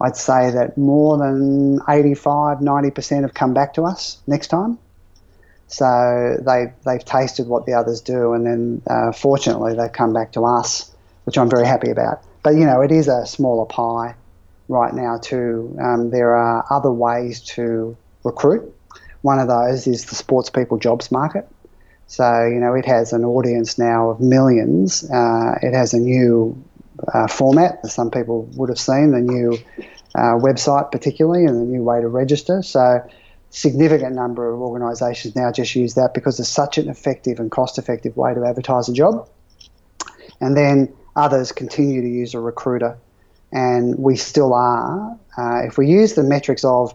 [0.00, 4.78] I'd say that more than 85, 90% have come back to us next time.
[5.66, 10.32] So they, they've tasted what the others do, and then uh, fortunately they've come back
[10.32, 12.22] to us, which I'm very happy about.
[12.42, 14.14] But you know, it is a smaller pie
[14.68, 15.76] right now too.
[15.80, 18.74] Um, there are other ways to recruit.
[19.22, 21.48] One of those is the sports people jobs market.
[22.06, 25.08] So you know, it has an audience now of millions.
[25.10, 26.62] Uh, it has a new
[27.12, 27.86] uh, format.
[27.86, 29.58] Some people would have seen the new
[30.14, 32.62] uh, website, particularly, and the new way to register.
[32.62, 33.06] So,
[33.50, 38.16] significant number of organisations now just use that because it's such an effective and cost-effective
[38.16, 39.28] way to advertise a job.
[40.40, 42.96] And then others continue to use a recruiter,
[43.52, 45.18] and we still are.
[45.36, 46.94] Uh, if we use the metrics of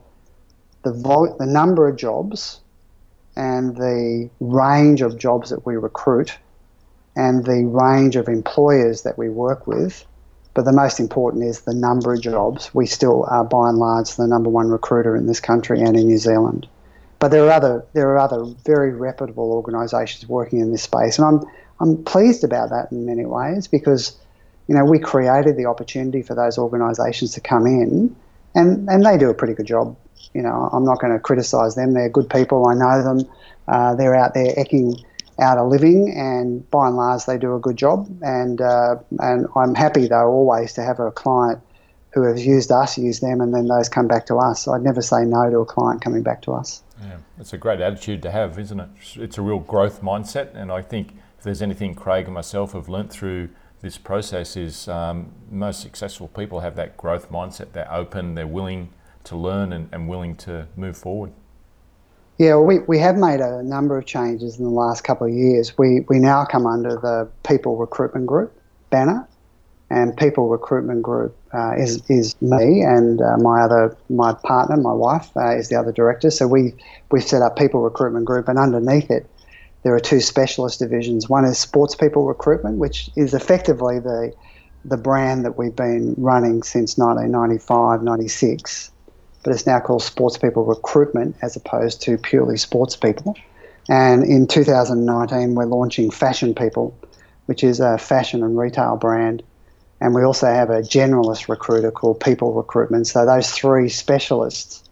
[0.84, 0.92] the
[1.40, 2.62] the number of jobs
[3.36, 6.38] and the range of jobs that we recruit
[7.16, 10.06] and the range of employers that we work with.
[10.54, 12.74] But the most important is the number of jobs.
[12.74, 16.08] We still are, by and large, the number one recruiter in this country and in
[16.08, 16.68] New Zealand.
[17.18, 21.26] But there are other there are other very reputable organisations working in this space, and
[21.26, 21.46] I'm
[21.84, 24.17] I'm pleased about that in many ways because
[24.67, 28.15] you know we created the opportunity for those organisations to come in,
[28.56, 29.98] and and they do a pretty good job.
[30.34, 31.93] You know, I'm not going to criticise them.
[31.93, 32.67] They're good people.
[32.67, 33.30] I know them.
[33.67, 34.96] Uh, they're out there ecking
[35.41, 38.08] out a living, and by and large, they do a good job.
[38.22, 41.60] And uh, and I'm happy though always to have a client
[42.13, 44.67] who has used us, use them, and then those come back to us.
[44.69, 46.82] I'd never say no to a client coming back to us.
[47.02, 48.89] Yeah, it's a great attitude to have, isn't it?
[49.15, 52.88] It's a real growth mindset, and I think if there's anything Craig and myself have
[52.88, 53.49] learnt through
[53.82, 57.73] this process is um, most successful people have that growth mindset.
[57.73, 58.91] They're open, they're willing
[59.25, 61.34] to learn, and, and willing to move forward.
[62.38, 65.77] Yeah, we, we have made a number of changes in the last couple of years.
[65.77, 68.58] We, we now come under the People Recruitment Group
[68.89, 69.27] banner,
[69.89, 74.93] and People Recruitment Group uh, is, is me and uh, my other my partner, my
[74.93, 76.32] wife, uh, is the other director.
[76.32, 76.73] So we
[77.12, 79.29] we've set up People Recruitment Group, and underneath it,
[79.84, 81.30] there are two specialist divisions.
[81.30, 84.34] One is Sports People Recruitment, which is effectively the
[84.86, 88.91] the brand that we've been running since 1995, 96
[89.43, 93.36] but it's now called Sports People Recruitment as opposed to purely sports people.
[93.89, 96.98] And in 2019, we're launching Fashion People,
[97.48, 99.43] which is a fashion and retail brand.
[100.00, 103.08] And we also have a generalist recruiter called People Recruitment.
[103.08, 104.84] So those three specialists,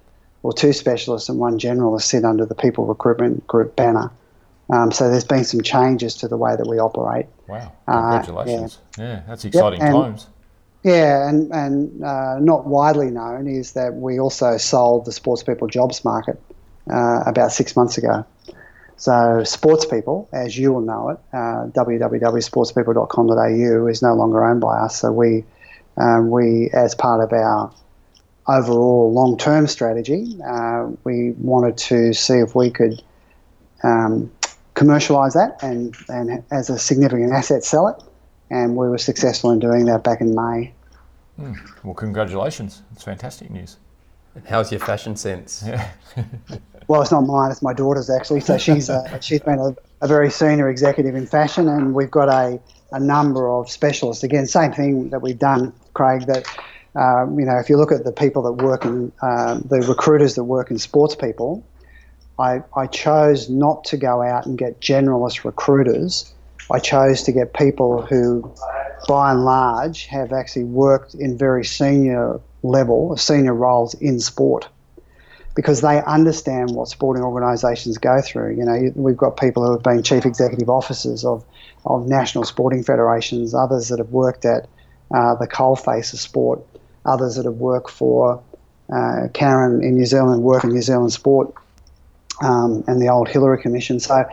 [0.43, 4.11] or two specialists and one generalist, sit under the People Recruitment Group banner.
[4.71, 7.27] Um, so there's been some changes to the way that we operate.
[7.47, 7.71] Wow!
[7.85, 8.79] Congratulations!
[8.97, 9.07] Uh, yeah.
[9.07, 9.21] yeah.
[9.27, 9.91] that's exciting yep.
[9.91, 10.27] times.
[10.83, 15.67] Yeah, and, and uh, not widely known is that we also sold the Sports People
[15.67, 16.41] Jobs Market
[16.89, 18.25] uh, about six months ago.
[18.97, 24.77] So, Sports People, as you will know it, uh, www.sportspeople.com.au is no longer owned by
[24.77, 24.99] us.
[24.99, 25.43] So, we,
[25.97, 27.71] um, we as part of our
[28.47, 33.03] overall long term strategy, uh, we wanted to see if we could
[33.83, 34.31] um,
[34.75, 38.01] commercialise that and, and as a significant asset sell it
[38.51, 40.71] and we were successful in doing that back in May.
[41.39, 41.57] Mm.
[41.83, 42.83] Well, congratulations!
[42.91, 43.77] It's fantastic news.
[44.47, 45.63] How's your fashion sense?
[45.65, 45.89] Yeah.
[46.87, 48.41] well, it's not mine; it's my daughter's actually.
[48.41, 52.29] So she's uh, she's been a, a, very senior executive in fashion, and we've got
[52.29, 52.59] a,
[52.91, 54.23] a number of specialists.
[54.23, 56.27] Again, same thing that we've done, Craig.
[56.27, 56.45] That
[56.95, 60.35] um, you know, if you look at the people that work in uh, the recruiters
[60.35, 61.63] that work in sports people,
[62.41, 66.33] I, I chose not to go out and get generalist recruiters
[66.71, 68.53] I chose to get people who,
[69.07, 74.69] by and large, have actually worked in very senior level, senior roles in sport,
[75.53, 78.55] because they understand what sporting organisations go through.
[78.55, 81.43] You know, we've got people who have been chief executive officers of,
[81.85, 84.69] of national sporting federations, others that have worked at
[85.13, 86.65] uh, the coalface of sport,
[87.05, 88.41] others that have worked for
[88.93, 91.53] uh, Karen in New Zealand, work in New Zealand sport,
[92.41, 93.99] um, and the old Hillary Commission.
[93.99, 94.23] So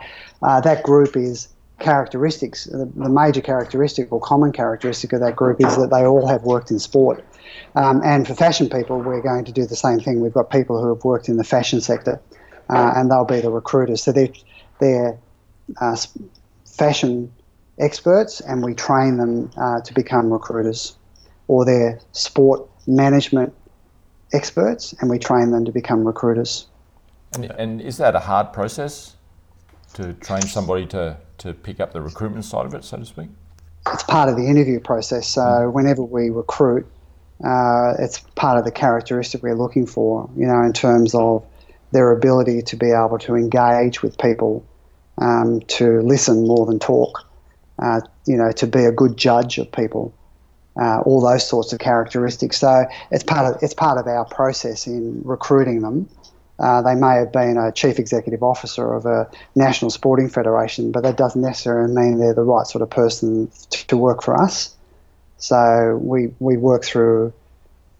[0.41, 5.61] uh, that group is characteristics, the, the, major characteristic or common characteristic of that group
[5.61, 7.23] is that they all have worked in sport.
[7.75, 10.21] Um, and for fashion people, we're going to do the same thing.
[10.21, 12.19] We've got people who have worked in the fashion sector,
[12.69, 14.03] uh, and they'll be the recruiters.
[14.03, 14.29] So they're,
[14.79, 15.17] they're
[15.79, 15.97] uh,
[16.65, 17.31] fashion
[17.79, 20.95] experts, and we train them uh, to become recruiters.
[21.47, 23.53] Or they're sport management
[24.33, 26.67] experts, and we train them to become recruiters.
[27.33, 29.15] And, and is that a hard process
[29.93, 33.29] to train somebody to to pick up the recruitment side of it, so to speak?
[33.93, 35.27] It's part of the interview process.
[35.27, 35.71] So mm.
[35.71, 36.85] whenever we recruit,
[37.43, 41.45] uh, it's part of the characteristic we're looking for, you know, in terms of
[41.91, 44.65] their ability to be able to engage with people,
[45.17, 47.25] um, to listen more than talk,
[47.81, 50.13] uh, you know, to be a good judge of people,
[50.79, 52.57] uh, all those sorts of characteristics.
[52.57, 56.09] So it's part of it's part of our process in recruiting them.
[56.59, 61.03] Uh, they may have been a chief executive officer of a national sporting federation, but
[61.03, 64.75] that doesn't necessarily mean they're the right sort of person to, to work for us.
[65.37, 67.33] So we, we work through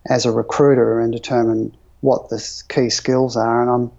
[0.10, 3.92] as a recruiter and determine what the key skills are, and I'm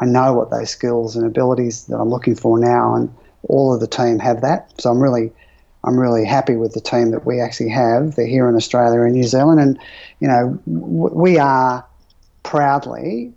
[0.00, 3.80] I know what those skills and abilities that I'm looking for now, and all of
[3.80, 4.72] the team have that.
[4.80, 5.32] So I'm really
[5.84, 8.16] I'm really happy with the team that we actually have.
[8.16, 9.78] They're here in Australia and New Zealand, and
[10.20, 11.86] you know we are
[12.42, 13.32] proudly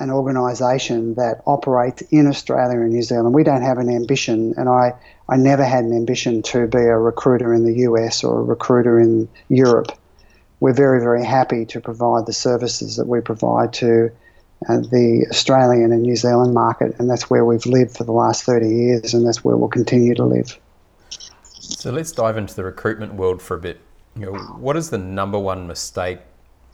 [0.00, 3.34] an organisation that operates in Australia and New Zealand.
[3.34, 4.94] We don't have an ambition, and I,
[5.28, 9.00] I never had an ambition to be a recruiter in the US or a recruiter
[9.00, 9.92] in Europe.
[10.60, 14.10] We're very, very happy to provide the services that we provide to
[14.68, 18.44] uh, the Australian and New Zealand market, and that's where we've lived for the last
[18.44, 20.58] 30 years, and that's where we'll continue to live.
[21.50, 23.80] So let's dive into the recruitment world for a bit.
[24.16, 26.18] You know, what is the number one mistake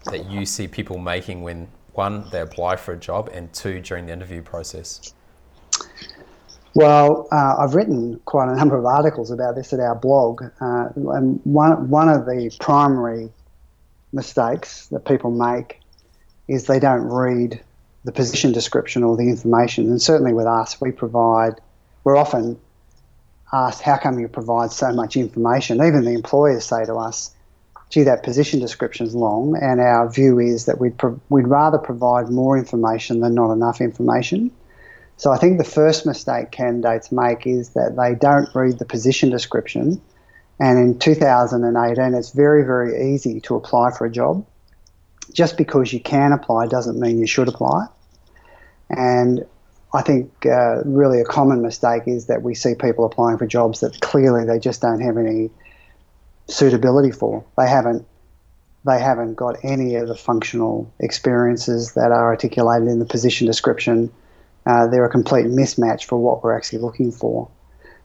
[0.06, 4.06] that you see people making when one they apply for a job, and two during
[4.06, 5.14] the interview process?
[6.74, 10.88] Well, uh, I've written quite a number of articles about this at our blog, uh,
[10.96, 13.30] and one one of the primary
[14.12, 15.80] mistakes that people make
[16.48, 17.60] is they don't read
[18.04, 19.88] the position description or the information.
[19.88, 21.54] And certainly with us, we provide,
[22.04, 22.58] we're often
[23.52, 25.76] asked, how come you provide so much information?
[25.76, 27.33] Even the employers say to us,
[27.90, 29.56] gee, that position description is long.
[29.60, 33.80] And our view is that we'd, pro- we'd rather provide more information than not enough
[33.80, 34.50] information.
[35.16, 39.30] So I think the first mistake candidates make is that they don't read the position
[39.30, 40.00] description.
[40.58, 44.44] And in 2018, it's very, very easy to apply for a job.
[45.32, 47.86] Just because you can apply doesn't mean you should apply.
[48.90, 49.46] And
[49.92, 53.80] I think uh, really a common mistake is that we see people applying for jobs
[53.80, 55.50] that clearly they just don't have any
[56.46, 57.44] suitability for.
[57.56, 58.06] They haven't
[58.86, 64.12] they haven't got any of the functional experiences that are articulated in the position description.
[64.66, 67.48] Uh, they're a complete mismatch for what we're actually looking for.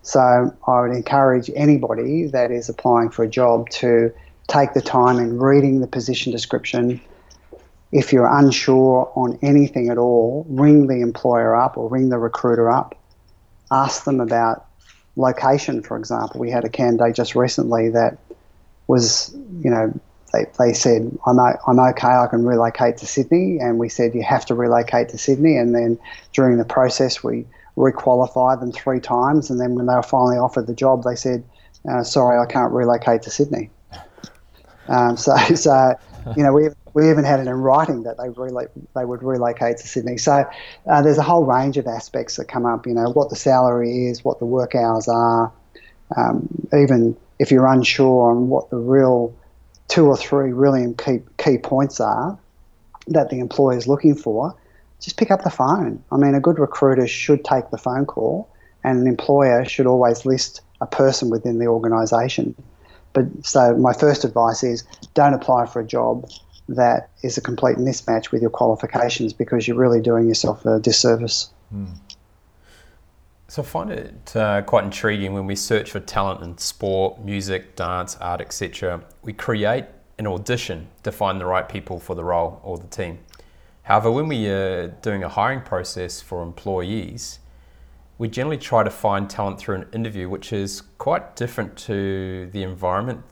[0.04, 0.20] So
[0.66, 4.14] I would encourage anybody that is applying for a job to
[4.48, 7.02] take the time in reading the position description,
[7.92, 12.70] if you're unsure on anything at all, ring the employer up or ring the recruiter
[12.70, 12.96] up.
[13.72, 14.66] Ask them about
[15.16, 16.40] location, for example.
[16.40, 18.18] We had a candidate just recently that
[18.90, 19.94] was, you know,
[20.34, 23.60] they, they said, I'm, I'm okay, I can relocate to Sydney.
[23.60, 25.58] And we said, you have to relocate to Sydney.
[25.58, 25.98] And then
[26.34, 27.46] during the process, we
[27.78, 29.50] requalified them three times.
[29.50, 31.44] And then when they were finally offered the job, they said,
[31.90, 33.70] uh, sorry, I can't relocate to Sydney.
[34.88, 35.94] Um, so, so,
[36.36, 39.78] you know, we we even had it in writing that they relo- they would relocate
[39.78, 40.18] to Sydney.
[40.18, 40.44] So
[40.90, 42.88] uh, there's a whole range of aspects that come up.
[42.88, 45.54] You know, what the salary is, what the work hours are,
[46.18, 49.34] um, even if you're unsure on what the real
[49.88, 52.38] two or three really key key points are
[53.08, 54.56] that the employer is looking for,
[55.02, 56.04] just pick up the phone.
[56.12, 58.48] I mean, a good recruiter should take the phone call,
[58.84, 62.56] and an employer should always list a person within the organisation.
[63.14, 64.84] But so my first advice is
[65.16, 66.30] don't apply for a job
[66.68, 71.50] that is a complete mismatch with your qualifications because you're really doing yourself a disservice.
[71.74, 71.96] Mm.
[73.50, 77.76] So I find it uh, quite intriguing when we search for talent in sport, music,
[77.76, 79.02] dance, art, etc.
[79.24, 79.86] We create
[80.20, 83.18] an audition to find the right people for the role or the team.
[83.82, 87.40] However, when we are doing a hiring process for employees,
[88.20, 92.62] we generally try to find talent through an interview, which is quite different to the
[92.62, 93.24] environment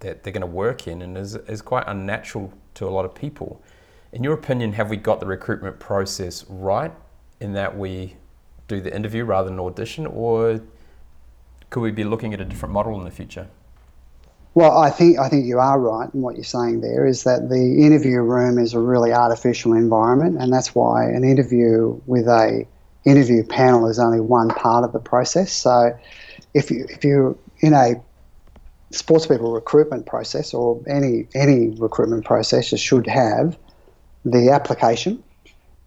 [0.00, 3.14] that they're going to work in and is, is quite unnatural to a lot of
[3.14, 3.62] people.
[4.10, 6.90] In your opinion, have we got the recruitment process right
[7.38, 8.16] in that we
[8.70, 10.60] do the interview rather than audition, or
[11.68, 13.48] could we be looking at a different model in the future?
[14.54, 16.80] Well, I think I think you are right in what you're saying.
[16.80, 21.24] There is that the interview room is a really artificial environment, and that's why an
[21.24, 22.66] interview with a
[23.04, 25.52] interview panel is only one part of the process.
[25.52, 25.96] So,
[26.54, 27.94] if you if you're in a
[28.90, 33.56] sports people recruitment process or any any recruitment process should have
[34.24, 35.22] the application.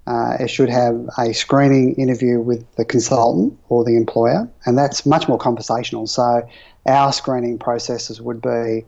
[0.05, 5.05] Uh, it should have a screening interview with the consultant or the employer, and that's
[5.05, 6.07] much more conversational.
[6.07, 6.47] So,
[6.85, 8.85] our screening processes would be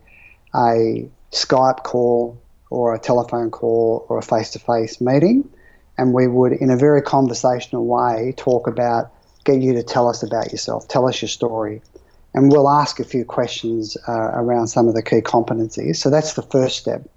[0.54, 2.38] a Skype call
[2.70, 5.50] or a telephone call or a face to face meeting,
[5.98, 9.12] and we would, in a very conversational way, talk about
[9.46, 11.82] get you to tell us about yourself, tell us your story,
[12.34, 15.96] and we'll ask a few questions uh, around some of the key competencies.
[15.96, 17.08] So that's the first step.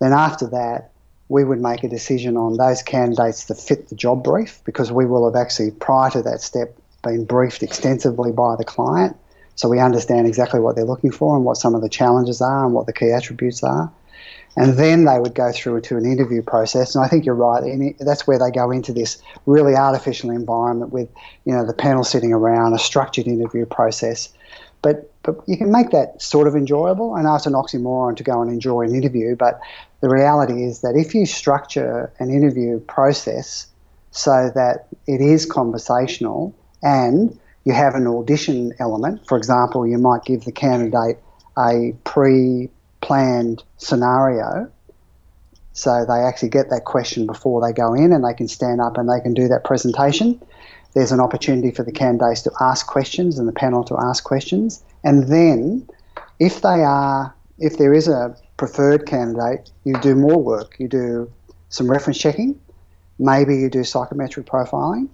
[0.00, 0.92] Then after that,
[1.28, 5.06] we would make a decision on those candidates that fit the job brief because we
[5.06, 9.16] will have actually, prior to that step, been briefed extensively by the client.
[9.56, 12.64] So we understand exactly what they're looking for and what some of the challenges are
[12.64, 13.90] and what the key attributes are.
[14.58, 16.94] And then they would go through to an interview process.
[16.94, 17.94] And I think you're right.
[17.98, 21.10] That's where they go into this really artificial environment with,
[21.44, 24.30] you know, the panel sitting around, a structured interview process.
[24.80, 27.14] But but you can make that sort of enjoyable.
[27.16, 29.60] Know it's an oxymoron to go and enjoy an interview, but
[30.00, 33.66] the reality is that if you structure an interview process
[34.12, 39.26] so that it is conversational and you have an audition element.
[39.26, 41.18] For example, you might give the candidate
[41.58, 42.70] a pre
[43.00, 44.70] planned scenario.
[45.72, 48.96] So they actually get that question before they go in and they can stand up
[48.96, 50.40] and they can do that presentation.
[50.94, 54.82] There's an opportunity for the candidates to ask questions and the panel to ask questions.
[55.06, 55.86] And then,
[56.40, 60.74] if they are, if there is a preferred candidate, you do more work.
[60.80, 61.32] You do
[61.68, 62.58] some reference checking,
[63.20, 65.08] maybe you do psychometric profiling,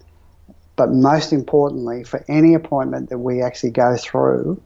[0.77, 4.63] but most importantly, for any appointment that we actually go through,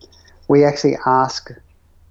[0.46, 1.50] we actually ask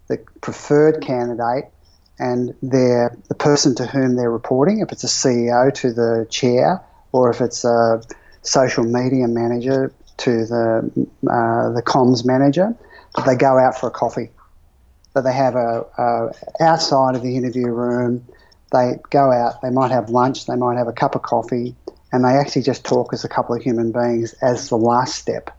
[0.09, 1.71] the preferred candidate
[2.19, 6.81] and their, the person to whom they're reporting, if it's a CEO to the chair,
[7.13, 8.01] or if it's a
[8.41, 12.75] social media manager to the, uh, the comms manager,
[13.15, 14.29] that they go out for a coffee.
[15.13, 18.25] That they have a, a outside of the interview room,
[18.71, 21.75] they go out, they might have lunch, they might have a cup of coffee,
[22.11, 25.49] and they actually just talk as a couple of human beings as the last step.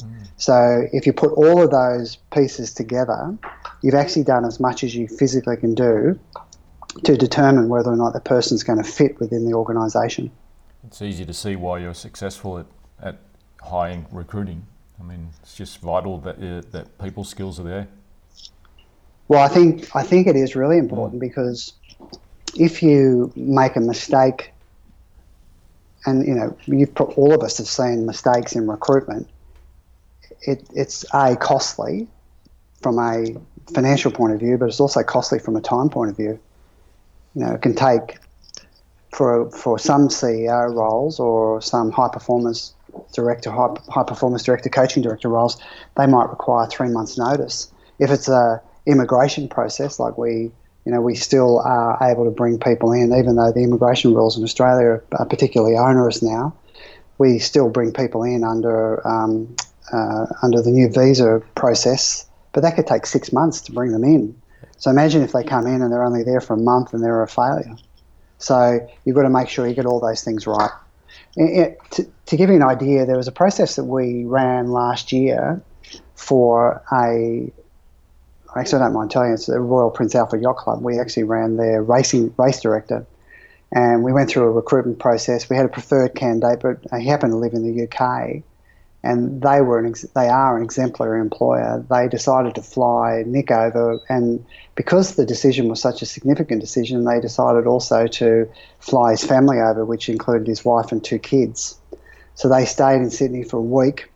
[0.00, 0.26] Mm.
[0.36, 3.36] So if you put all of those pieces together,
[3.82, 6.18] you've actually done as much as you physically can do
[7.04, 10.30] to determine whether or not the person's going to fit within the organisation.
[10.86, 12.66] It's easy to see why you're successful at,
[13.02, 13.18] at
[13.60, 14.66] high recruiting.
[15.04, 17.88] I mean, it's just vital that uh, that people skills are there.
[19.28, 21.74] Well, I think I think it is really important because
[22.54, 24.52] if you make a mistake,
[26.06, 29.28] and you know, you've put, all of us have seen mistakes in recruitment.
[30.42, 32.06] It, it's a costly
[32.80, 33.26] from a
[33.72, 36.38] financial point of view, but it's also costly from a time point of view.
[37.34, 38.18] You know, it can take
[39.10, 42.74] for for some CEO roles or some high performance
[43.14, 45.60] director, high, high performance director, coaching director roles,
[45.96, 47.72] they might require three months' notice.
[47.98, 50.50] If it's a immigration process like we
[50.84, 54.36] you know, we still are able to bring people in, even though the immigration rules
[54.36, 56.54] in Australia are particularly onerous now.
[57.16, 59.54] We still bring people in under um,
[59.92, 64.04] uh, under the new visa process, but that could take six months to bring them
[64.04, 64.34] in.
[64.76, 67.22] So imagine if they come in and they're only there for a month and they're
[67.22, 67.76] a failure.
[68.38, 70.70] So you've got to make sure you get all those things right.
[71.36, 71.78] It,
[72.26, 75.62] to give you an idea, there was a process that we ran last year
[76.14, 77.52] for a
[78.56, 80.82] actually, I don't mind telling you, it's the Royal Prince Alfred Yacht Club.
[80.82, 83.06] We actually ran their racing race director,
[83.72, 85.48] and we went through a recruitment process.
[85.50, 88.42] We had a preferred candidate, but he happened to live in the UK,
[89.02, 91.84] and they were an ex- they are an exemplary employer.
[91.90, 94.44] They decided to fly Nick over, and
[94.76, 98.48] because the decision was such a significant decision, they decided also to
[98.78, 101.78] fly his family over, which included his wife and two kids.
[102.34, 104.10] So they stayed in Sydney for a week,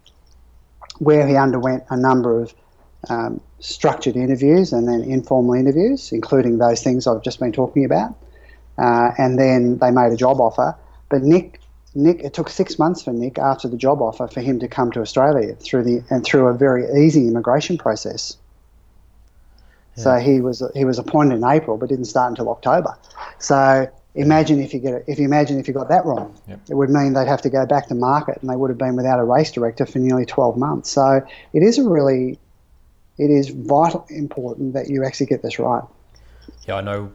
[0.99, 2.55] where he underwent a number of
[3.09, 8.17] um, structured interviews and then informal interviews, including those things I've just been talking about.
[8.77, 10.77] Uh, and then they made a job offer.
[11.09, 11.61] But Nick,
[11.95, 14.93] Nick, it took six months for Nick after the job offer for him to come
[14.93, 18.37] to Australia through the and through a very easy immigration process.
[19.97, 20.05] Yeah.
[20.05, 22.97] So he was he was appointed in April, but didn't start until October.
[23.39, 26.61] So imagine if you get if you imagine if you got that wrong, yep.
[26.69, 28.97] it would mean they'd have to go back to market, and they would have been
[28.97, 30.91] without a race director for nearly twelve months.
[30.91, 32.39] So it is a really
[33.19, 35.83] it is vital important that you actually get this right.
[36.67, 37.13] Yeah, I know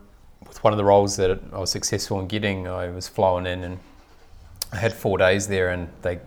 [0.48, 3.64] with one of the roles that I was successful in getting, I was flown in
[3.64, 3.80] and
[4.72, 6.20] I had four days there and they,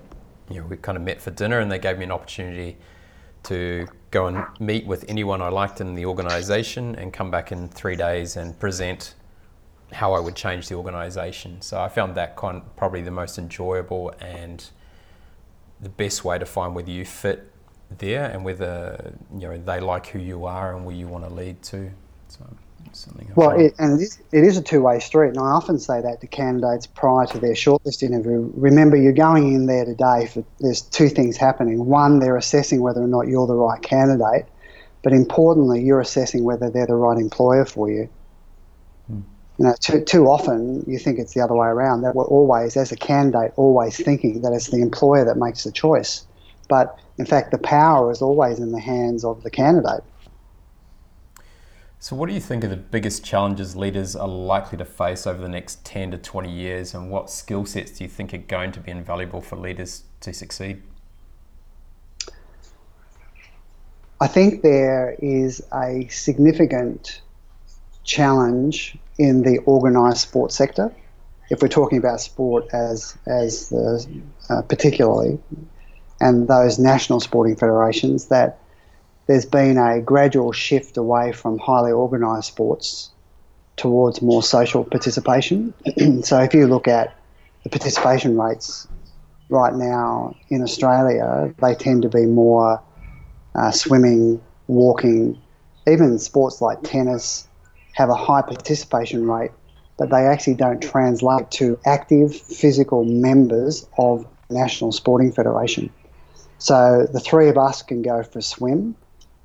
[0.48, 2.78] you know, we kind of met for dinner and they gave me an opportunity
[3.44, 7.68] to go and meet with anyone I liked in the organisation and come back in
[7.68, 9.14] three days and present
[9.96, 11.62] how I would change the organisation.
[11.62, 14.64] So I found that con- probably the most enjoyable and
[15.80, 17.50] the best way to find whether you fit
[17.98, 21.32] there and whether you know they like who you are and where you want to
[21.32, 21.90] lead to.
[22.28, 22.44] So
[22.92, 23.30] something.
[23.34, 26.20] Well, it, and it is, it is a two-way street, and I often say that
[26.20, 28.50] to candidates prior to their shortlist interview.
[28.54, 31.86] Remember, you're going in there today for there's two things happening.
[31.86, 34.46] One, they're assessing whether or not you're the right candidate,
[35.02, 38.08] but importantly, you're assessing whether they're the right employer for you.
[39.58, 42.02] You know, too, too often you think it's the other way around.
[42.02, 45.72] That we're always, as a candidate, always thinking that it's the employer that makes the
[45.72, 46.26] choice.
[46.68, 50.04] But in fact, the power is always in the hands of the candidate.
[51.98, 55.40] So, what do you think are the biggest challenges leaders are likely to face over
[55.40, 58.72] the next 10 to 20 years, and what skill sets do you think are going
[58.72, 60.82] to be invaluable for leaders to succeed?
[64.20, 67.22] I think there is a significant
[68.04, 70.92] challenge in the organised sports sector.
[71.48, 73.72] If we're talking about sport as as
[74.50, 75.38] uh, particularly,
[76.20, 78.58] and those national sporting federations that
[79.26, 83.10] there's been a gradual shift away from highly organised sports
[83.76, 85.74] towards more social participation.
[86.22, 87.16] so if you look at
[87.62, 88.88] the participation rates
[89.48, 92.80] right now in Australia, they tend to be more
[93.54, 95.40] uh, swimming, walking,
[95.86, 97.46] even sports like tennis
[97.96, 99.50] have a high participation rate,
[99.98, 105.90] but they actually don't translate to active physical members of National Sporting Federation.
[106.58, 108.94] So the three of us can go for a swim,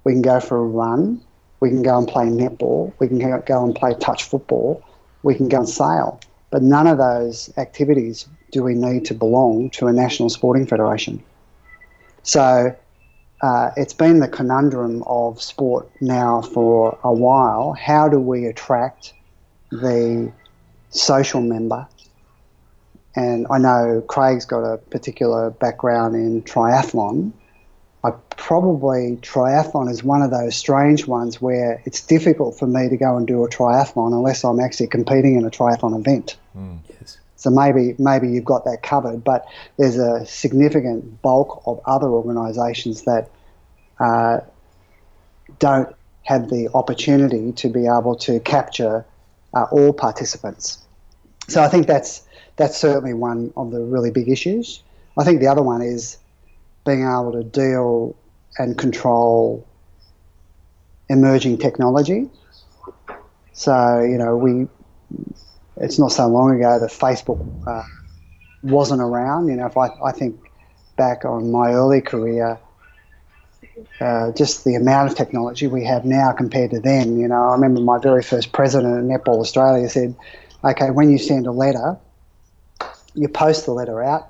[0.04, 1.22] we can go for a run,
[1.62, 4.84] we can go and play netball, we can go and play touch football,
[5.24, 6.20] we can go and sail.
[6.50, 11.24] But none of those activities do we need to belong to a national sporting federation.
[12.24, 12.76] So
[13.42, 17.74] uh, it's been the conundrum of sport now for a while.
[17.74, 19.14] How do we attract
[19.72, 20.32] the
[20.92, 21.88] social member?
[23.16, 27.34] And I know Craig's got a particular background in triathlon.
[28.04, 32.98] I probably triathlon is one of those strange ones where it's difficult for me to
[32.98, 36.38] go and do a triathlon unless I'm actually competing in a triathlon event.
[36.56, 36.80] Mm.
[37.42, 43.02] So maybe maybe you've got that covered, but there's a significant bulk of other organisations
[43.06, 43.32] that
[44.00, 44.42] uh,
[45.58, 45.90] don't
[46.22, 49.04] have the opportunity to be able to capture
[49.56, 50.78] uh, all participants.
[51.48, 52.22] So I think that's
[52.58, 54.84] that's certainly one of the really big issues.
[55.18, 56.20] I think the other one is
[56.86, 58.16] being able to deal
[58.60, 59.66] and control
[61.10, 62.30] emerging technology.
[63.54, 64.68] So you know we
[65.82, 67.84] it's not so long ago that Facebook uh,
[68.62, 69.48] wasn't around.
[69.48, 70.40] You know, if I, I think
[70.96, 72.60] back on my early career,
[74.00, 77.20] uh, just the amount of technology we have now compared to then.
[77.20, 80.16] You know, I remember my very first president of Netball Australia said,
[80.64, 81.98] "Okay, when you send a letter,
[83.16, 84.30] you post the letter out.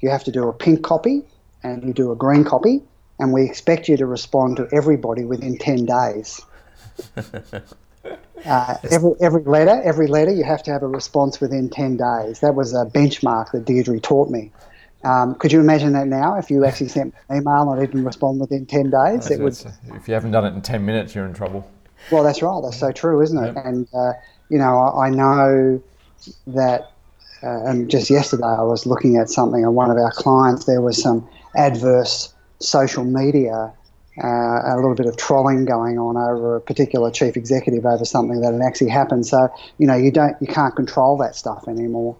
[0.00, 1.24] You have to do a pink copy
[1.62, 2.82] and you do a green copy,
[3.18, 6.40] and we expect you to respond to everybody within ten days."
[8.44, 12.40] Uh, every every letter, every letter, you have to have a response within ten days.
[12.40, 14.52] That was a benchmark that Deirdre taught me.
[15.04, 16.36] Um, could you imagine that now?
[16.36, 19.58] If you actually sent an email and didn't respond within ten days, it would.
[19.94, 21.68] If you haven't done it in ten minutes, you're in trouble.
[22.12, 22.60] Well, that's right.
[22.62, 23.54] That's so true, isn't it?
[23.54, 23.64] Yep.
[23.64, 24.12] And uh,
[24.48, 25.82] you know, I, I know
[26.48, 26.92] that.
[27.40, 30.64] Uh, and just yesterday, I was looking at something on one of our clients.
[30.64, 33.72] There was some adverse social media
[34.22, 38.40] uh, a little bit of trolling going on over a particular chief executive over something
[38.40, 39.26] that had actually happened.
[39.26, 39.48] So
[39.78, 42.16] you know you don't you can't control that stuff anymore.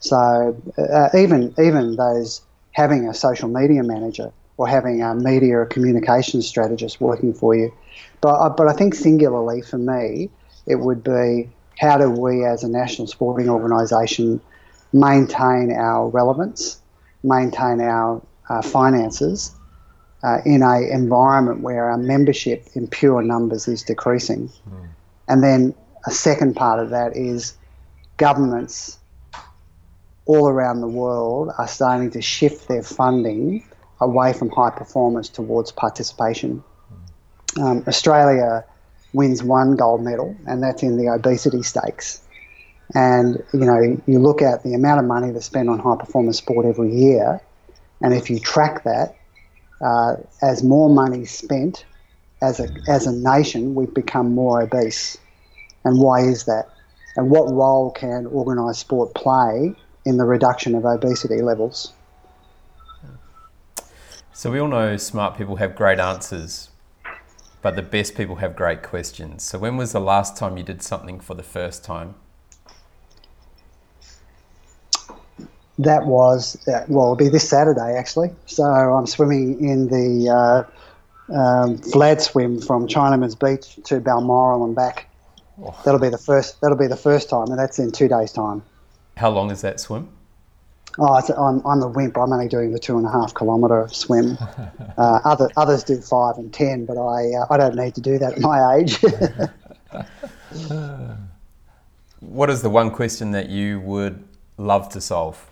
[0.00, 2.42] So uh, even even those
[2.72, 7.72] having a social media manager or having a media or communications strategist working for you,
[8.20, 10.30] but uh, but I think singularly for me
[10.66, 14.40] it would be how do we as a national sporting organisation
[14.92, 16.80] maintain our relevance,
[17.22, 19.54] maintain our uh, finances
[20.22, 24.48] uh, in a environment where our membership in pure numbers is decreasing.
[24.68, 24.88] Mm.
[25.28, 25.74] And then
[26.06, 27.54] a second part of that is
[28.16, 28.98] governments
[30.26, 33.64] all around the world are starting to shift their funding
[34.00, 36.62] away from high performance towards participation.
[37.54, 37.62] Mm.
[37.62, 38.64] Um, Australia
[39.12, 42.22] wins one gold medal, and that's in the obesity stakes.
[42.94, 46.38] And you know, you look at the amount of money that's spent on high performance
[46.38, 47.40] sport every year,
[48.00, 49.16] and if you track that,
[49.80, 51.84] uh, as more money spent
[52.42, 55.18] as a, as a nation, we've become more obese.
[55.84, 56.70] And why is that?
[57.16, 59.74] And what role can organised sport play
[60.04, 61.92] in the reduction of obesity levels?
[64.32, 66.70] So, we all know smart people have great answers,
[67.60, 69.42] but the best people have great questions.
[69.42, 72.14] So, when was the last time you did something for the first time?
[75.84, 78.30] That was uh, well, it'll be this Saturday actually.
[78.46, 80.64] So I'm swimming in the uh,
[81.34, 85.08] um, flat swim from Chinaman's Beach to Balmoral and back.
[85.62, 85.78] Oh.
[85.84, 86.60] That'll be the first.
[86.60, 88.62] That'll be the first time, and that's in two days' time.
[89.16, 90.08] How long is that swim?
[90.98, 92.18] Oh, I'm, I'm the wimp.
[92.18, 94.38] I'm only doing the two and a half kilometre swim.
[94.98, 98.18] Uh, other, others do five and ten, but I uh, I don't need to do
[98.18, 98.98] that at my age.
[102.20, 104.22] what is the one question that you would
[104.58, 105.49] love to solve?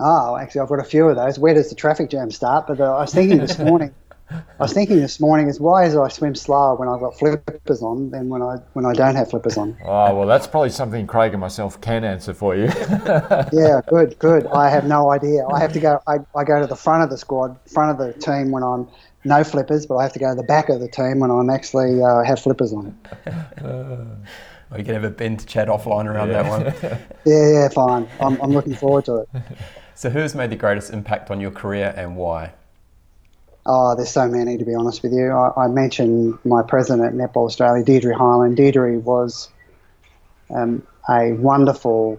[0.00, 1.38] Oh, actually, I've got a few of those.
[1.38, 2.66] Where does the traffic jam start?
[2.66, 3.94] But uh, I was thinking this morning.
[4.30, 7.82] I was thinking this morning is why is I swim slower when I've got flippers
[7.82, 9.76] on than when I when I don't have flippers on.
[9.84, 12.64] Oh well, that's probably something Craig and myself can answer for you.
[13.52, 14.46] yeah, good, good.
[14.46, 15.44] I have no idea.
[15.46, 16.00] I have to go.
[16.06, 18.88] I, I go to the front of the squad, front of the team when I'm
[19.24, 21.50] no flippers, but I have to go to the back of the team when I'm
[21.50, 22.96] actually uh, have flippers on.
[23.60, 24.04] Uh,
[24.76, 26.42] we can have a Ben to chat offline around yeah.
[26.42, 26.98] that one.
[27.26, 28.08] yeah, yeah, fine.
[28.20, 29.28] I'm, I'm looking forward to it.
[30.00, 32.54] So, who has made the greatest impact on your career and why?
[33.66, 35.30] Oh, there's so many to be honest with you.
[35.30, 38.56] I, I mentioned my president at Netball Australia, Deirdre Hyland.
[38.56, 39.50] Deirdre was
[40.48, 42.18] um, a wonderful,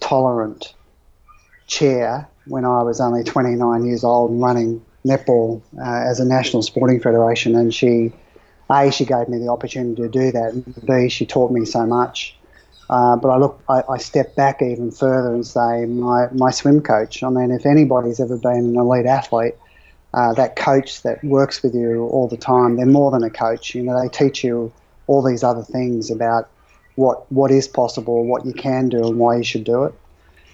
[0.00, 0.74] tolerant,
[1.68, 6.64] chair when I was only 29 years old and running netball uh, as a national
[6.64, 8.12] sporting federation, and she,
[8.68, 11.86] a, she gave me the opportunity to do that, and b, she taught me so
[11.86, 12.36] much.
[12.90, 16.80] Uh, but I look, I, I, step back even further and say my, my swim
[16.80, 17.22] coach.
[17.22, 19.54] I mean, if anybody's ever been an elite athlete,
[20.12, 23.76] uh, that coach that works with you all the time, they're more than a coach.
[23.76, 24.72] You know, they teach you
[25.06, 26.50] all these other things about
[26.96, 29.94] what what is possible, what you can do, and why you should do it.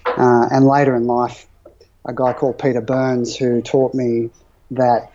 [0.05, 1.47] Uh, and later in life,
[2.05, 4.29] a guy called Peter Burns who taught me
[4.69, 5.11] that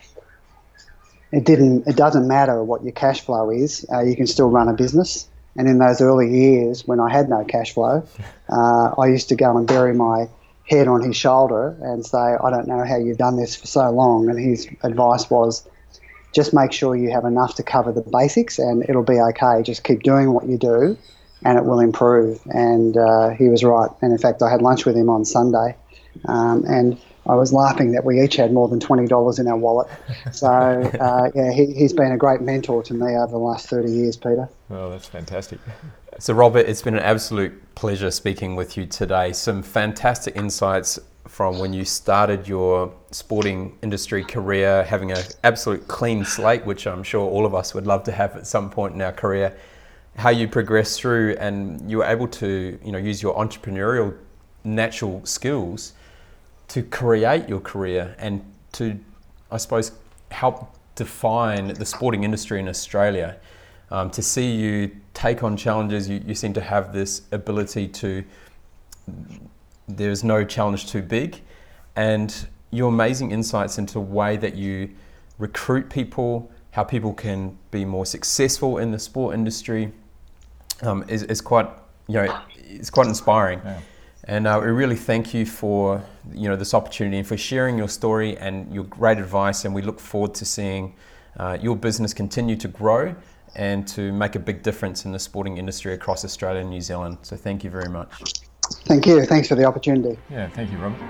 [1.30, 4.68] it didn't it doesn't matter what your cash flow is, uh, you can still run
[4.68, 5.28] a business.
[5.56, 8.06] And in those early years when I had no cash flow,
[8.48, 10.28] uh, I used to go and bury my
[10.64, 13.90] head on his shoulder and say, I don't know how you've done this for so
[13.90, 14.28] long.
[14.28, 15.68] And his advice was,
[16.32, 19.62] just make sure you have enough to cover the basics and it'll be okay.
[19.62, 20.96] Just keep doing what you do
[21.44, 22.40] and it will improve.
[22.46, 23.90] And uh, he was right.
[24.00, 25.76] And in fact, I had lunch with him on Sunday.
[26.26, 29.56] Um, and I was laughing that we each had more than twenty dollars in our
[29.56, 29.88] wallet.
[30.32, 30.48] So
[31.00, 34.16] uh, yeah, he, has been a great mentor to me over the last thirty years,
[34.16, 34.48] Peter.
[34.72, 35.58] Oh, that's fantastic.
[36.18, 39.34] So Robert, it's been an absolute pleasure speaking with you today.
[39.34, 40.98] Some fantastic insights
[41.28, 47.02] from when you started your sporting industry career, having an absolute clean slate, which I'm
[47.02, 49.54] sure all of us would love to have at some point in our career.
[50.16, 54.16] How you progressed through, and you were able to, you know, use your entrepreneurial
[54.64, 55.92] natural skills
[56.68, 58.42] to create your career and
[58.72, 58.98] to,
[59.50, 59.92] I suppose,
[60.30, 63.36] help define the sporting industry in Australia.
[63.90, 68.24] Um, to see you take on challenges, you, you seem to have this ability to,
[69.86, 71.40] there's no challenge too big.
[71.96, 72.34] And
[72.70, 74.90] your amazing insights into the way that you
[75.38, 79.92] recruit people, how people can be more successful in the sport industry
[80.82, 81.68] um, is, is quite,
[82.08, 83.60] you know, it's quite inspiring.
[83.64, 83.80] Yeah.
[84.24, 86.02] And uh, we really thank you for
[86.32, 89.64] you know this opportunity and for sharing your story and your great advice.
[89.64, 90.94] And we look forward to seeing
[91.38, 93.14] uh, your business continue to grow
[93.54, 97.18] and to make a big difference in the sporting industry across Australia and New Zealand.
[97.22, 98.10] So thank you very much.
[98.84, 99.24] Thank you.
[99.24, 100.18] Thanks for the opportunity.
[100.30, 101.00] Yeah, thank you, Robert.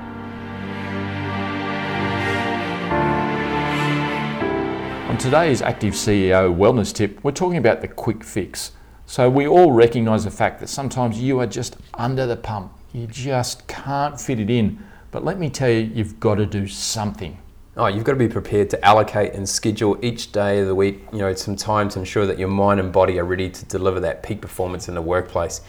[5.09, 8.73] On today's Active CEO Wellness Tip, we're talking about the quick fix.
[9.07, 13.07] So we all recognise the fact that sometimes you are just under the pump you
[13.07, 14.83] just can't fit it in.
[15.11, 17.39] But let me tell you, you've got to do something.
[17.75, 21.01] Oh, you've got to be prepared to allocate and schedule each day of the week,
[21.11, 23.99] you know, some time to ensure that your mind and body are ready to deliver
[24.01, 25.63] that peak performance in the workplace.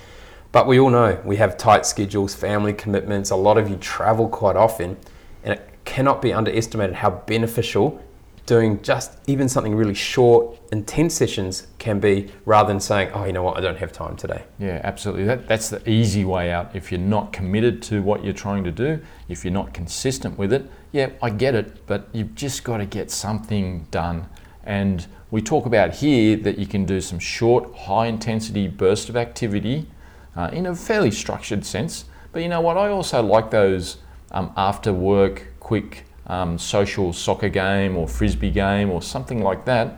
[0.52, 4.28] But we all know we have tight schedules, family commitments, a lot of you travel
[4.28, 4.98] quite often,
[5.46, 8.04] and it cannot be underestimated how beneficial
[8.46, 13.32] doing just even something really short, intense sessions can be rather than saying, oh, you
[13.32, 14.44] know what, I don't have time today.
[14.60, 15.24] Yeah, absolutely.
[15.24, 16.76] That, that's the easy way out.
[16.76, 19.00] If you're not committed to what you're trying to do,
[19.30, 22.86] if you're not consistent with it, yeah, I get it, but you've just got to
[22.86, 24.30] get something done.
[24.64, 29.18] And we talk about here that you can do some short, high intensity bursts of
[29.18, 29.88] activity
[30.36, 32.06] uh, in a fairly structured sense.
[32.32, 32.78] But you know what?
[32.78, 33.98] I also like those
[34.32, 39.98] um, after work, quick um, social soccer game or frisbee game or something like that.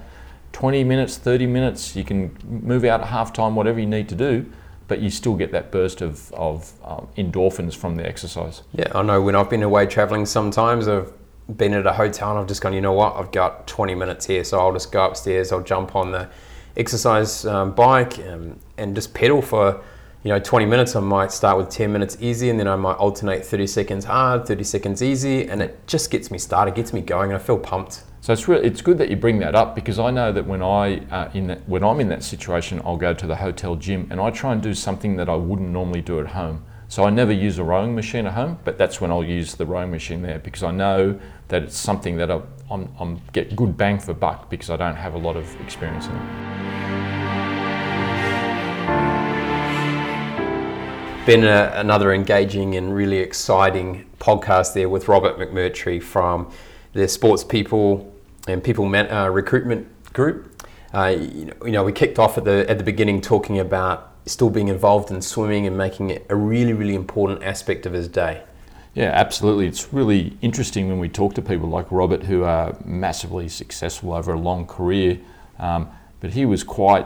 [0.53, 4.15] 20 minutes, 30 minutes, you can move out at half time, whatever you need to
[4.15, 4.49] do,
[4.87, 8.61] but you still get that burst of, of um, endorphins from the exercise.
[8.73, 11.11] Yeah, I know when I've been away traveling sometimes, I've
[11.57, 14.25] been at a hotel and I've just gone, you know what, I've got 20 minutes
[14.25, 16.29] here, so I'll just go upstairs, I'll jump on the
[16.77, 19.81] exercise um, bike um, and just pedal for
[20.23, 20.95] you know 20 minutes.
[20.95, 24.47] I might start with 10 minutes easy and then i might alternate 30 seconds hard
[24.47, 27.59] 30 seconds easy and it just gets me started gets me going and i feel
[27.59, 30.47] pumped so it's really it's good that you bring that up because I know that
[30.47, 33.75] when I uh, in that, when I'm in that situation, I'll go to the hotel
[33.75, 36.65] gym and I try and do something that I wouldn't normally do at home.
[36.87, 39.67] So I never use a rowing machine at home, but that's when I'll use the
[39.67, 41.19] rowing machine there because I know
[41.49, 44.95] that it's something that I, I'm, I'm get good bang for buck because I don't
[44.95, 46.21] have a lot of experience in it.
[51.27, 56.51] been a, another engaging and really exciting podcast there with Robert McMurtry from
[56.93, 58.14] the Sports People
[58.47, 60.63] and People Man, uh, Recruitment Group.
[60.93, 64.13] Uh, you, know, you know, we kicked off at the at the beginning talking about
[64.25, 68.07] still being involved in swimming and making it a really, really important aspect of his
[68.07, 68.43] day.
[68.93, 69.67] Yeah, absolutely.
[69.67, 74.31] It's really interesting when we talk to people like Robert who are massively successful over
[74.31, 75.19] a long career.
[75.59, 75.89] Um,
[76.21, 77.05] but he was quite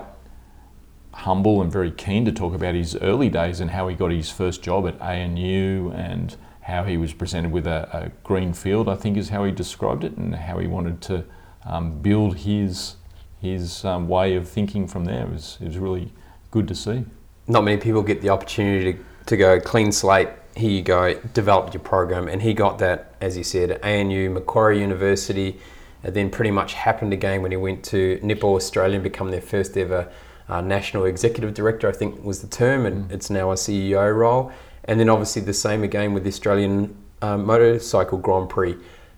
[1.11, 4.29] humble and very keen to talk about his early days and how he got his
[4.29, 6.37] first job at ANU and
[6.69, 10.03] how he was presented with a, a green field, I think is how he described
[10.03, 11.25] it, and how he wanted to
[11.65, 12.95] um, build his
[13.41, 15.23] his um, way of thinking from there.
[15.23, 16.11] It was, it was really
[16.51, 17.05] good to see.
[17.47, 20.29] Not many people get the opportunity to, to go clean slate.
[20.55, 22.27] here you go, develop your program.
[22.27, 25.57] And he got that, as he said, at ANU, Macquarie University.
[26.03, 29.41] And then pretty much happened again when he went to Netball Australia and become their
[29.41, 30.11] first ever
[30.49, 33.11] uh, national executive director, I think was the term, and mm.
[33.11, 34.51] it's now a CEO role.
[34.89, 38.75] And then obviously the same again with the Australian um, Motorcycle Grand Prix.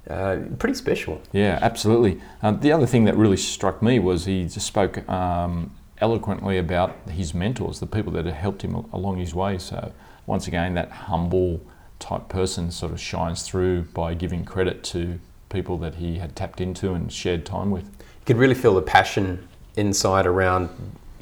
[0.09, 1.22] Uh, pretty special.
[1.32, 2.19] Yeah, absolutely.
[2.41, 6.97] Um, the other thing that really struck me was he just spoke um, eloquently about
[7.09, 9.57] his mentors, the people that had helped him along his way.
[9.57, 9.93] So
[10.26, 11.61] once again, that humble
[11.99, 16.59] type person sort of shines through by giving credit to people that he had tapped
[16.59, 17.86] into and shared time with.
[17.86, 19.47] You could really feel the passion
[19.78, 20.69] inside around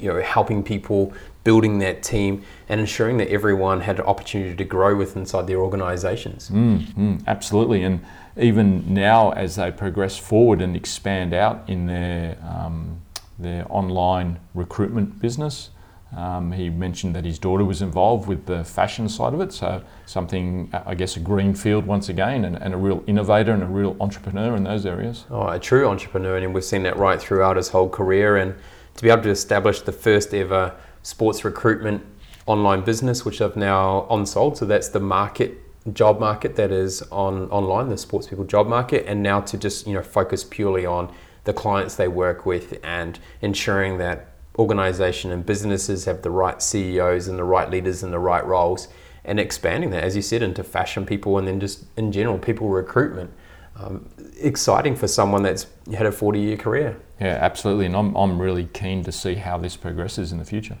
[0.00, 1.12] you know helping people
[1.44, 5.58] building that team and ensuring that everyone had an opportunity to grow with inside their
[5.58, 8.04] organizations mm, mm, absolutely and
[8.36, 13.00] even now as they progress forward and expand out in their um,
[13.38, 15.70] their online recruitment business
[16.16, 19.82] um, he mentioned that his daughter was involved with the fashion side of it, so
[20.06, 23.66] something, I guess, a green field once again, and, and, a real innovator and a
[23.66, 25.24] real entrepreneur in those areas.
[25.30, 28.36] Oh, a true entrepreneur, and we've seen that right throughout his whole career.
[28.36, 28.56] And
[28.96, 32.04] to be able to establish the first ever sports recruitment
[32.46, 34.56] online business, which I've now on sold.
[34.58, 35.58] So that's the market,
[35.92, 39.86] job market that is on online, the sports people job market, and now to just
[39.86, 41.12] you know focus purely on
[41.44, 44.28] the clients they work with and ensuring that
[44.58, 48.88] organization and businesses have the right CEOs and the right leaders in the right roles
[49.24, 52.68] and expanding that, as you said, into fashion people and then just in general people
[52.68, 53.30] recruitment.
[53.76, 57.00] Um, exciting for someone that's had a 40 year career.
[57.20, 57.86] Yeah, absolutely.
[57.86, 60.78] And I'm, I'm really keen to see how this progresses in the future.